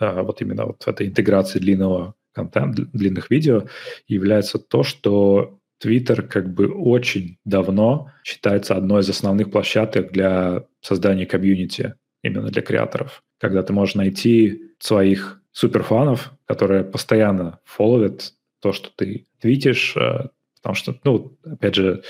[0.00, 3.64] вот именно вот этой интеграции длинного контента, длинных видео,
[4.06, 11.26] является то, что Twitter как бы очень давно считается одной из основных площадок для создания
[11.26, 13.22] комьюнити, именно для креаторов.
[13.38, 20.74] Когда ты можешь найти своих суперфанов, которые постоянно фолловят то, что ты твитишь, а, потому
[20.74, 22.02] что, ну, опять же,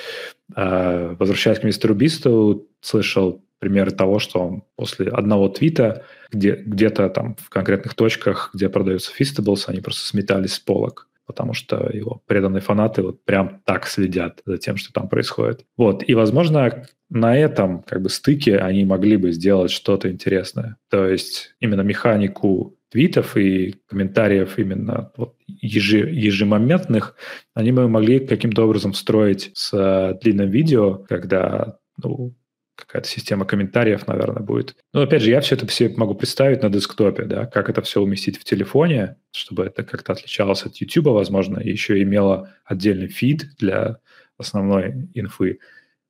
[0.54, 7.36] а, возвращаясь к мистеру Бисту, слышал примеры того, что после одного твита где, где-то там
[7.36, 12.60] в конкретных точках, где продаются Feastables, они просто сметались с полок потому что его преданные
[12.60, 15.64] фанаты вот прям так следят за тем, что там происходит.
[15.76, 20.76] Вот, и, возможно, на этом как бы стыке они могли бы сделать что-то интересное.
[20.88, 27.16] То есть именно механику твитов и комментариев именно вот ежи, ежемоментных,
[27.54, 32.34] они бы могли каким-то образом встроить с длинным видео, когда ну,
[32.76, 34.76] какая-то система комментариев, наверное, будет.
[34.92, 38.00] Но опять же, я все это все могу представить на десктопе, да, как это все
[38.00, 43.56] уместить в телефоне, чтобы это как-то отличалось от YouTube, возможно, и еще имело отдельный фид
[43.58, 43.98] для
[44.38, 45.58] основной инфы.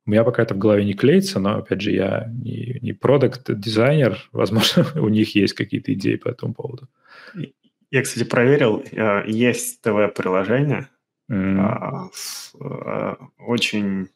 [0.05, 4.29] У меня пока это в голове не клеится, но, опять же, я не, не продукт-дизайнер,
[4.31, 6.87] возможно, у них есть какие-то идеи по этому поводу.
[7.89, 10.89] Я, кстати, проверил, э, есть ТВ-приложение,
[11.31, 12.09] mm.
[13.39, 14.09] очень,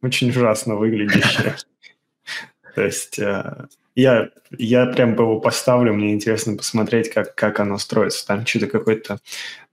[0.00, 1.54] очень ужасно выглядящее.
[2.78, 8.24] То есть э, я, я прям его поставлю, мне интересно посмотреть, как, как оно строится.
[8.24, 9.18] Там что-то какой-то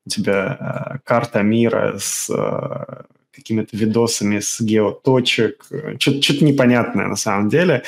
[0.07, 5.67] у тебя э, карта мира с э, какими-то видосами с геоточек,
[5.99, 7.83] что-то непонятное на самом деле.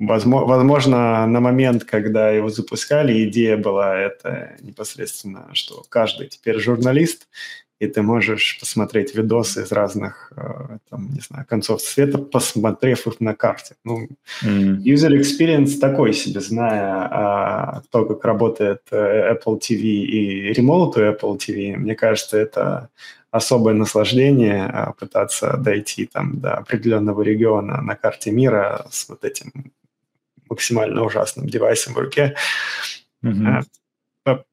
[0.00, 7.28] Возможно, на момент, когда его запускали, идея была это непосредственно, что каждый теперь журналист,
[7.80, 13.20] и ты можешь посмотреть видосы из разных, э, там, не знаю, концов света, посмотрев их
[13.20, 13.74] на карте.
[13.84, 14.06] Ну,
[14.44, 14.82] mm.
[14.82, 21.00] User experience такой себе, зная а, то, как работает э, Apple TV и ремоут у
[21.00, 22.90] Apple TV, мне кажется, это
[23.30, 29.72] особое наслаждение а, пытаться дойти там до определенного региона на карте мира с вот этим
[30.50, 32.36] максимально ужасным девайсом в руке.
[33.24, 33.62] Mm-hmm.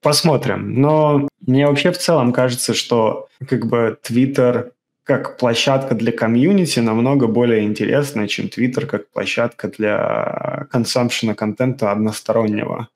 [0.02, 0.80] Посмотрим.
[0.82, 4.72] Но мне вообще в целом кажется, что как бы Twitter
[5.04, 12.90] как площадка для комьюнити намного более интересная, чем Twitter как площадка для консампшена контента одностороннего.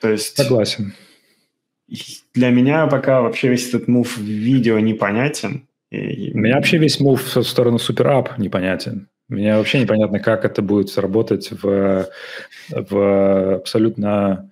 [0.00, 0.36] То есть...
[0.36, 0.94] Согласен.
[2.34, 5.68] Для меня пока вообще весь этот мув видео непонятен.
[5.90, 6.32] И...
[6.34, 9.08] У меня вообще весь мув в сторону суперап непонятен.
[9.28, 12.08] Мне вообще непонятно, как это будет работать в,
[12.70, 14.50] в абсолютно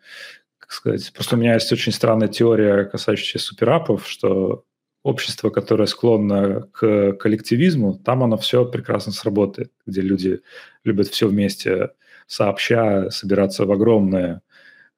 [0.75, 1.13] сказать.
[1.13, 4.65] Просто у меня есть очень странная теория, касающаяся супераппов, что
[5.03, 10.41] общество, которое склонно к коллективизму, там оно все прекрасно сработает, где люди
[10.83, 11.91] любят все вместе
[12.27, 14.41] сообща собираться в огромные,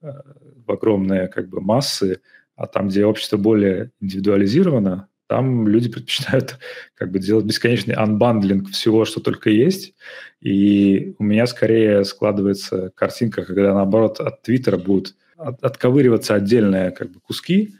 [0.00, 0.12] э,
[0.64, 2.20] в огромные как бы массы,
[2.54, 6.58] а там, где общество более индивидуализировано, там люди предпочитают
[6.94, 9.94] как бы делать бесконечный unbundling всего, что только есть.
[10.40, 17.10] И у меня скорее складывается картинка, когда наоборот от Твиттера будут от, отковыриваться отдельные как
[17.10, 17.74] бы, куски,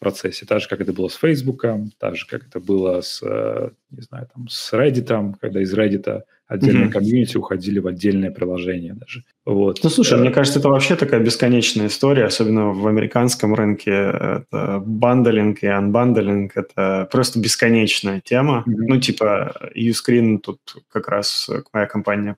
[0.00, 1.64] процессе, так же, как это было с Facebook,
[1.98, 6.22] так же, как это было с, э, не знаю, там, с Reddit, когда из Reddit
[6.46, 6.90] отдельные mm-hmm.
[6.90, 9.24] комьюнити уходили в отдельное приложение даже.
[9.44, 9.80] Вот.
[9.84, 13.92] Ну, слушай, мне кажется, это вообще такая бесконечная история, особенно в американском рынке.
[13.92, 18.64] Это bundling и unbundling– это просто бесконечная тема.
[18.66, 18.84] Mm-hmm.
[18.88, 22.36] Ну, типа, Uscreen тут как раз моя компания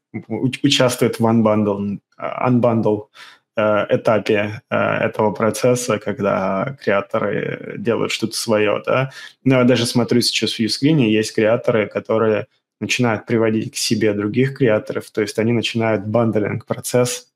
[0.62, 9.10] участвует в unbundle, unbundle Э, этапе э, этого процесса, когда креаторы делают что-то свое, да.
[9.44, 12.46] Но я даже смотрю сейчас в Uscreen, есть креаторы, которые
[12.80, 17.28] начинают приводить к себе других креаторов, то есть они начинают bundling процесс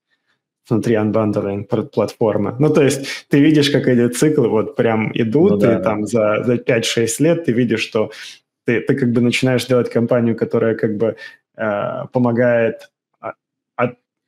[0.69, 2.57] внутри unbundling платформы.
[2.59, 6.07] Ну, то есть ты видишь, как эти циклы вот прям идут, ну, да, и там
[6.07, 8.11] за, за 5-6 лет ты видишь, что
[8.65, 11.17] ты, ты как бы начинаешь делать компанию, которая как бы
[11.57, 12.91] э, помогает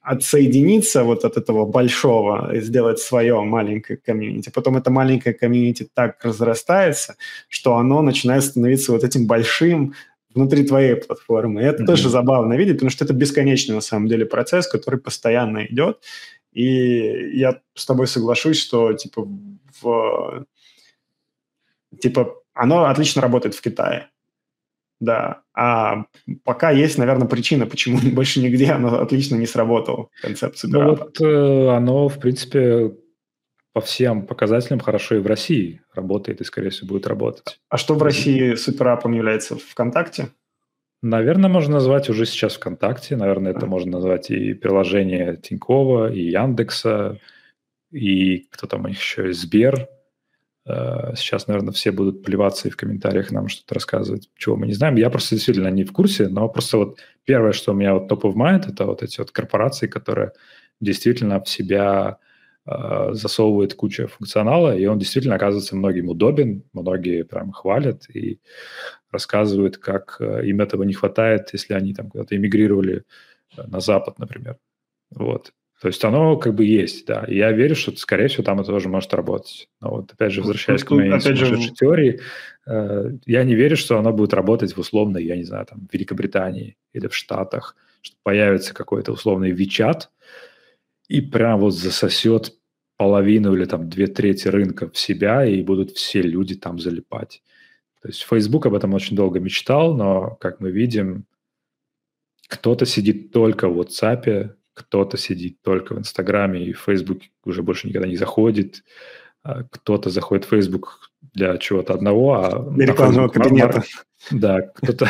[0.09, 4.51] отсоединиться вот от этого большого и сделать свое маленькое комьюнити.
[4.55, 7.17] Потом это маленькое комьюнити так разрастается,
[7.49, 9.93] что оно начинает становиться вот этим большим
[10.35, 11.61] внутри твоей платформы.
[11.61, 11.87] И это mm-hmm.
[11.87, 15.99] тоже забавно видеть, потому что это бесконечный на самом деле процесс, который постоянно идет.
[16.53, 19.29] И я с тобой соглашусь, что типа
[19.83, 20.47] в
[22.01, 24.09] типа оно отлично работает в Китае.
[25.01, 26.07] Да, а
[26.45, 31.69] пока есть, наверное, причина, почему больше нигде оно отлично не сработало, концепция Ну вот э,
[31.69, 32.93] оно, в принципе,
[33.73, 37.61] по всем показателям хорошо и в России работает, и, скорее всего, будет работать.
[37.69, 39.57] А что в России суперапом является?
[39.57, 40.31] ВКонтакте?
[41.01, 43.15] Наверное, можно назвать уже сейчас ВКонтакте.
[43.17, 43.69] Наверное, это а.
[43.69, 47.21] можно назвать и приложение Тинькова, и Яндекса,
[47.93, 49.89] и кто там у них еще, Сбер.
[50.69, 54.75] Э, сейчас, наверное, все будут плеваться и в комментариях нам что-то рассказывать, чего мы не
[54.75, 54.97] знаем.
[54.97, 58.25] Я просто действительно не в курсе, но просто вот первое, что у меня вот топ
[58.27, 60.33] of mind, это вот эти вот корпорации, которые
[60.81, 62.19] действительно в себя
[62.67, 68.41] э, засовывают кучу функционала, и он действительно оказывается многим удобен, многие прям хвалят и
[69.11, 73.05] рассказывают, как э, им этого не хватает, если они там куда-то эмигрировали
[73.57, 74.59] э, на Запад, например.
[75.11, 75.53] Вот.
[75.81, 77.25] То есть оно как бы есть, да.
[77.29, 79.69] И я верю, что, скорее всего, там это тоже может работать.
[79.81, 81.57] Но вот опять же, возвращаясь к моей опять же...
[81.71, 82.21] теории,
[82.67, 85.95] э, я не верю, что оно будет работать в условной, я не знаю, там, в
[85.95, 90.11] Великобритании или в Штатах, что появится какой-то условный Вичат
[91.07, 92.55] и прям вот засосет
[92.97, 97.43] половину или там две трети рынка в себя, и будут все люди там залипать.
[98.03, 101.25] То есть Facebook об этом очень долго мечтал, но, как мы видим,
[102.49, 107.89] кто-то сидит только в WhatsApp, кто-то сидит только в Инстаграме и в Facebook уже больше
[107.89, 108.85] никогда не заходит,
[109.43, 113.83] а кто-то заходит в Facebook для чего-то одного, а для рекламного кабинета.
[114.31, 115.09] Да, кто-то,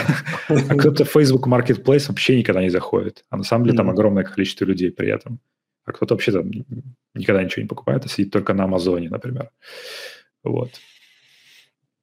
[0.48, 4.24] а кто-то в Facebook Marketplace вообще никогда не заходит, а на самом деле там огромное
[4.24, 5.40] количество людей при этом.
[5.84, 6.50] А кто-то вообще там
[7.14, 9.50] никогда ничего не покупает, а сидит только на Амазоне, например.
[10.44, 10.70] Вот.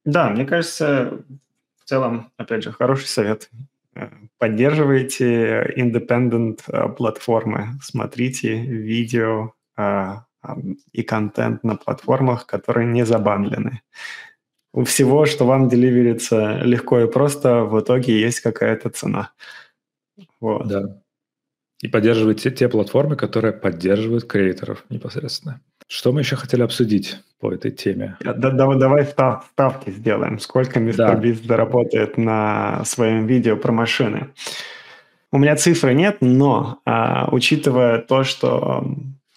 [0.03, 1.24] Да, мне кажется,
[1.80, 3.49] в целом, опять же, хороший совет
[4.37, 10.15] поддерживайте independent э, платформы, смотрите видео э,
[10.91, 13.81] и контент на платформах, которые не забанлены.
[14.73, 19.31] У всего, что вам деливерится легко и просто, в итоге есть какая-то цена.
[20.41, 20.67] Вот.
[20.67, 21.01] Да.
[21.81, 25.61] И поддерживайте те платформы, которые поддерживают креаторов непосредственно.
[25.88, 28.17] Что мы еще хотели обсудить по этой теме?
[28.19, 30.39] Да, да, давай став, ставки сделаем.
[30.39, 31.33] Сколько мистер да.
[31.47, 34.29] заработает на своем видео про машины?
[35.31, 38.86] У меня цифры нет, но а, учитывая то, что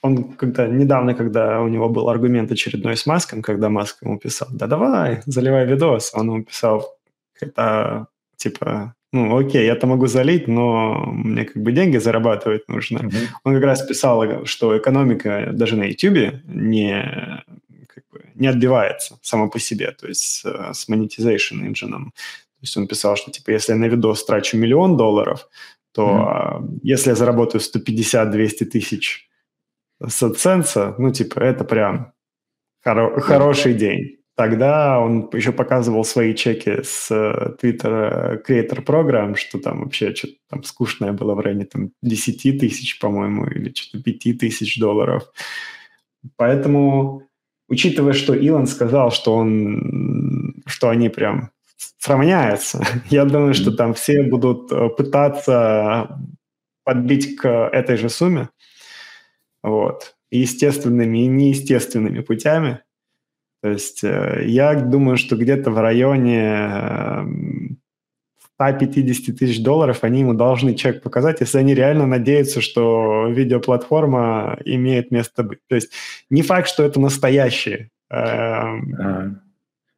[0.00, 4.48] он когда недавно, когда у него был аргумент очередной с Маском, когда Маск ему писал,
[4.52, 6.96] да давай, заливай видос, он ему писал,
[7.40, 12.98] это типа ну, окей, я-то могу залить, но мне как бы деньги зарабатывать нужно.
[12.98, 13.26] Mm-hmm.
[13.44, 17.42] Он как раз писал, что экономика даже на YouTube не,
[17.86, 22.10] как бы, не отбивается само по себе, то есть э, с monetization engine.
[22.10, 25.48] То есть он писал, что типа если я на видос трачу миллион долларов,
[25.92, 26.80] то mm-hmm.
[26.82, 29.28] если я заработаю 150-200 тысяч
[30.06, 32.12] с AdSense, ну, типа, это прям
[32.86, 34.17] хоро- хороший день.
[34.38, 40.34] Тогда он еще показывал свои чеки с э, Twitter Creator Program, что там вообще что-то
[40.48, 45.24] там скучное было в районе там, 10 тысяч, по-моему, или что-то 5 тысяч долларов.
[46.36, 47.24] Поэтому,
[47.68, 51.50] учитывая, что Илон сказал, что он, что они прям
[51.98, 56.16] сравняются, я думаю, что там все будут э, пытаться
[56.84, 58.50] подбить к этой же сумме,
[59.64, 62.82] вот, естественными и неестественными путями–
[63.62, 67.24] то есть э, я думаю, что где-то в районе
[68.54, 74.58] 150 эм, тысяч долларов они ему должны чек показать, если они реально надеются, что видеоплатформа
[74.64, 75.60] имеет место быть.
[75.68, 75.92] То есть
[76.30, 79.40] не факт, что это настоящие Эм,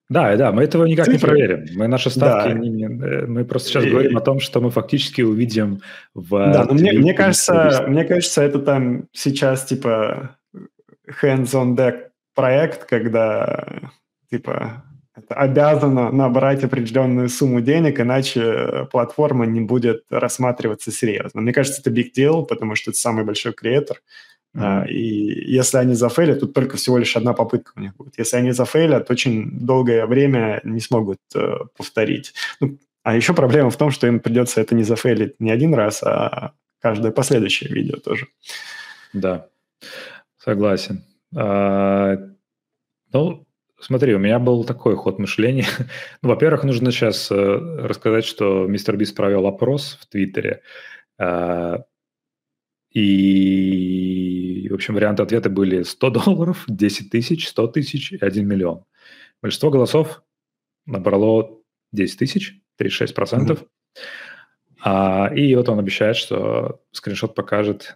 [0.08, 1.18] да, да, мы этого никак Цифры.
[1.18, 1.66] не проверим.
[1.76, 2.58] Мы наши ставки, да.
[2.58, 3.90] не, э, мы просто сейчас и...
[3.90, 5.82] говорим о том, что мы фактически увидим
[6.14, 6.30] в...
[6.52, 10.36] Да, но мне, мне кажется, мне кажется, это там сейчас типа
[11.22, 12.09] hands-on deck
[12.41, 13.93] проект, когда
[14.30, 14.82] типа
[15.14, 21.43] это обязано набрать определенную сумму денег, иначе платформа не будет рассматриваться серьезно.
[21.43, 23.99] Мне кажется, это big deal, потому что это самый большой креатор.
[24.57, 24.88] Mm-hmm.
[24.88, 28.18] И если они зафейлят, тут только всего лишь одна попытка у них будет.
[28.18, 32.32] Если они зафейлят, очень долгое время не смогут э, повторить.
[32.61, 36.03] Ну, а еще проблема в том, что им придется это не зафейлить не один раз,
[36.03, 38.26] а каждое последующее видео тоже.
[39.12, 39.47] Да,
[40.38, 41.05] согласен.
[41.36, 42.30] А,
[43.12, 43.46] ну,
[43.80, 45.66] смотри, у меня был такой ход мышления.
[46.22, 50.62] ну, во-первых, нужно сейчас э, рассказать, что мистер Бис провел опрос в Твиттере.
[51.18, 51.84] А,
[52.92, 58.84] и, в общем, варианты ответа были 100 долларов, 10 тысяч, 100 тысяч и 1 миллион.
[59.42, 60.22] Большинство голосов
[60.86, 61.61] набрало
[61.92, 63.14] 10 тысяч, 36%.
[63.14, 63.66] Mm-hmm.
[64.82, 67.92] А, и вот он обещает, что скриншот покажет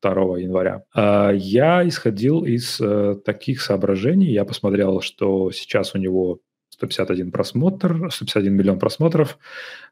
[0.00, 0.82] 22 января.
[0.94, 4.32] А, я исходил из а, таких соображений.
[4.32, 6.40] Я посмотрел, что сейчас у него
[6.70, 9.38] 151 просмотр, 151 миллион просмотров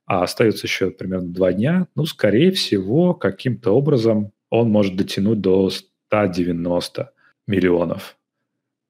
[0.07, 5.71] а остается еще примерно два дня, ну, скорее всего, каким-то образом он может дотянуть до
[5.71, 7.11] 190
[7.47, 8.17] миллионов.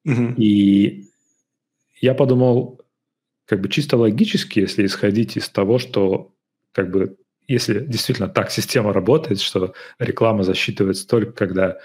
[0.04, 0.34] Угу.
[0.36, 1.04] И
[2.00, 2.80] я подумал,
[3.46, 6.32] как бы чисто логически, если исходить из того, что
[6.72, 11.78] как бы если действительно так система работает, что реклама засчитывается только когда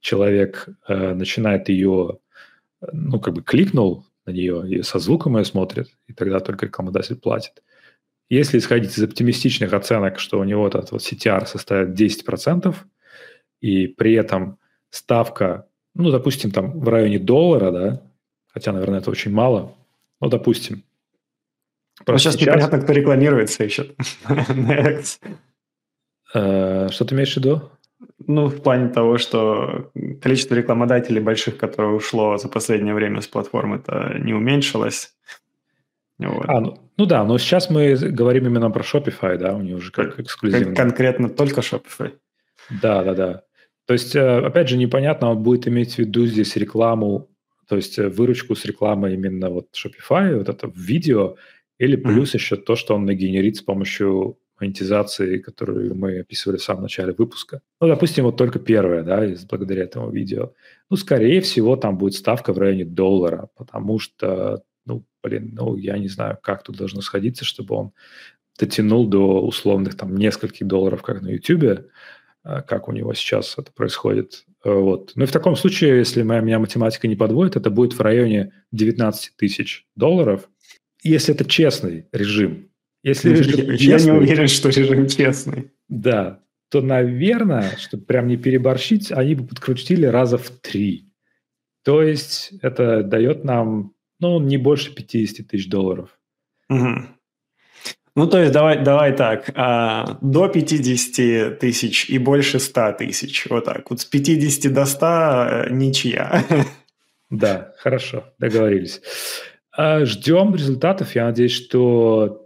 [0.00, 2.18] человек э, начинает ее,
[2.92, 7.16] ну, как бы кликнул на нее и со звуком ее смотрит, и тогда только рекламодатель
[7.16, 7.62] платит.
[8.28, 12.74] Если исходить из оптимистичных оценок, что у него этот вот CTR составит 10%,
[13.60, 14.58] и при этом
[14.90, 18.02] ставка, ну, допустим, там в районе доллара, да,
[18.48, 19.74] хотя, наверное, это очень мало,
[20.20, 20.82] ну, допустим.
[22.06, 23.94] Ну, сейчас, сейчас непонятно, кто рекламируется еще.
[26.34, 27.70] Э, что ты имеешь в виду?
[28.26, 29.90] Ну, в плане того, что
[30.20, 35.14] количество рекламодателей больших, которое ушло за последнее время с платформы, это не уменьшилось.
[36.18, 36.44] Вот.
[36.48, 39.92] А, ну, ну да, но сейчас мы говорим именно про Shopify, да, у них уже
[39.92, 40.74] как эксклюзивно.
[40.74, 42.12] Конкретно только Shopify.
[42.82, 43.42] Да, да, да.
[43.86, 47.28] То есть, э, опять же, непонятно, он будет иметь в виду здесь рекламу,
[47.68, 51.36] то есть э, выручку с рекламой именно вот Shopify, вот это в видео,
[51.78, 52.36] или плюс mm-hmm.
[52.36, 57.60] еще то, что он нагенерит с помощью монетизации, которую мы описывали в самом начале выпуска.
[57.80, 60.52] Ну, допустим, вот только первое, да, из благодаря этому видео.
[60.88, 65.98] Ну, скорее всего, там будет ставка в районе доллара, потому что ну, блин, ну, я
[65.98, 67.92] не знаю, как тут должно сходиться, чтобы он
[68.58, 71.90] дотянул до условных там нескольких долларов, как на YouTube,
[72.42, 74.44] а, как у него сейчас это происходит.
[74.64, 75.12] Вот.
[75.14, 78.52] Ну и в таком случае, если моя меня математика не подводит, это будет в районе
[78.72, 80.48] 19 тысяч долларов,
[81.08, 82.70] если это честный режим.
[83.02, 85.70] Если режим я честный, не уверен, что режим честный.
[85.88, 86.40] Да,
[86.70, 91.12] то, наверное, чтобы прям не переборщить, они бы подкрутили раза в три.
[91.84, 96.18] То есть это дает нам ну, не больше 50 тысяч долларов.
[96.68, 97.06] Угу.
[98.16, 103.66] Ну, то есть давай, давай так, а, до 50 тысяч и больше 100 тысяч, вот
[103.66, 103.90] так.
[103.90, 106.44] Вот с 50 до 100 э, ничья.
[107.28, 109.02] Да, хорошо, договорились.
[109.76, 111.14] А, ждем результатов.
[111.14, 112.42] Я надеюсь, что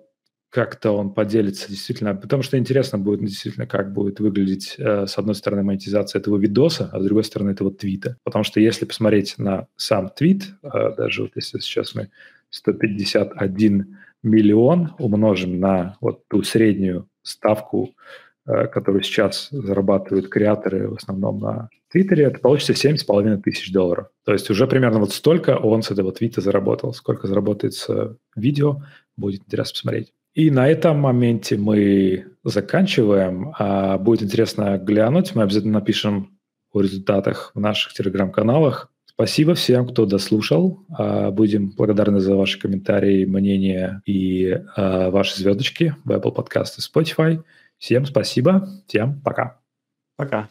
[0.50, 5.36] как-то он поделится действительно, потому что интересно будет действительно, как будет выглядеть, э, с одной
[5.36, 8.16] стороны, монетизация этого видоса, а с другой стороны, этого твита.
[8.24, 12.10] Потому что если посмотреть на сам твит, э, даже вот если сейчас мы
[12.50, 17.94] 151 миллион умножим на вот ту среднюю ставку,
[18.72, 24.08] которую сейчас зарабатывают креаторы в основном на Твиттере, это получится 7,5 тысяч долларов.
[24.24, 26.94] То есть уже примерно вот столько он с этого твита заработал.
[26.94, 28.82] Сколько заработает с видео,
[29.16, 30.12] будет интересно посмотреть.
[30.34, 33.52] И на этом моменте мы заканчиваем.
[33.58, 35.34] А будет интересно глянуть.
[35.34, 36.38] Мы обязательно напишем
[36.72, 38.90] о результатах в наших телеграм-каналах.
[39.04, 40.86] Спасибо всем, кто дослушал.
[40.96, 46.80] А, будем благодарны за ваши комментарии, мнения и а, ваши звездочки в Apple Podcast и
[46.80, 47.42] Spotify.
[47.80, 48.68] Всем спасибо.
[48.86, 49.58] Всем пока.
[50.16, 50.50] Пока.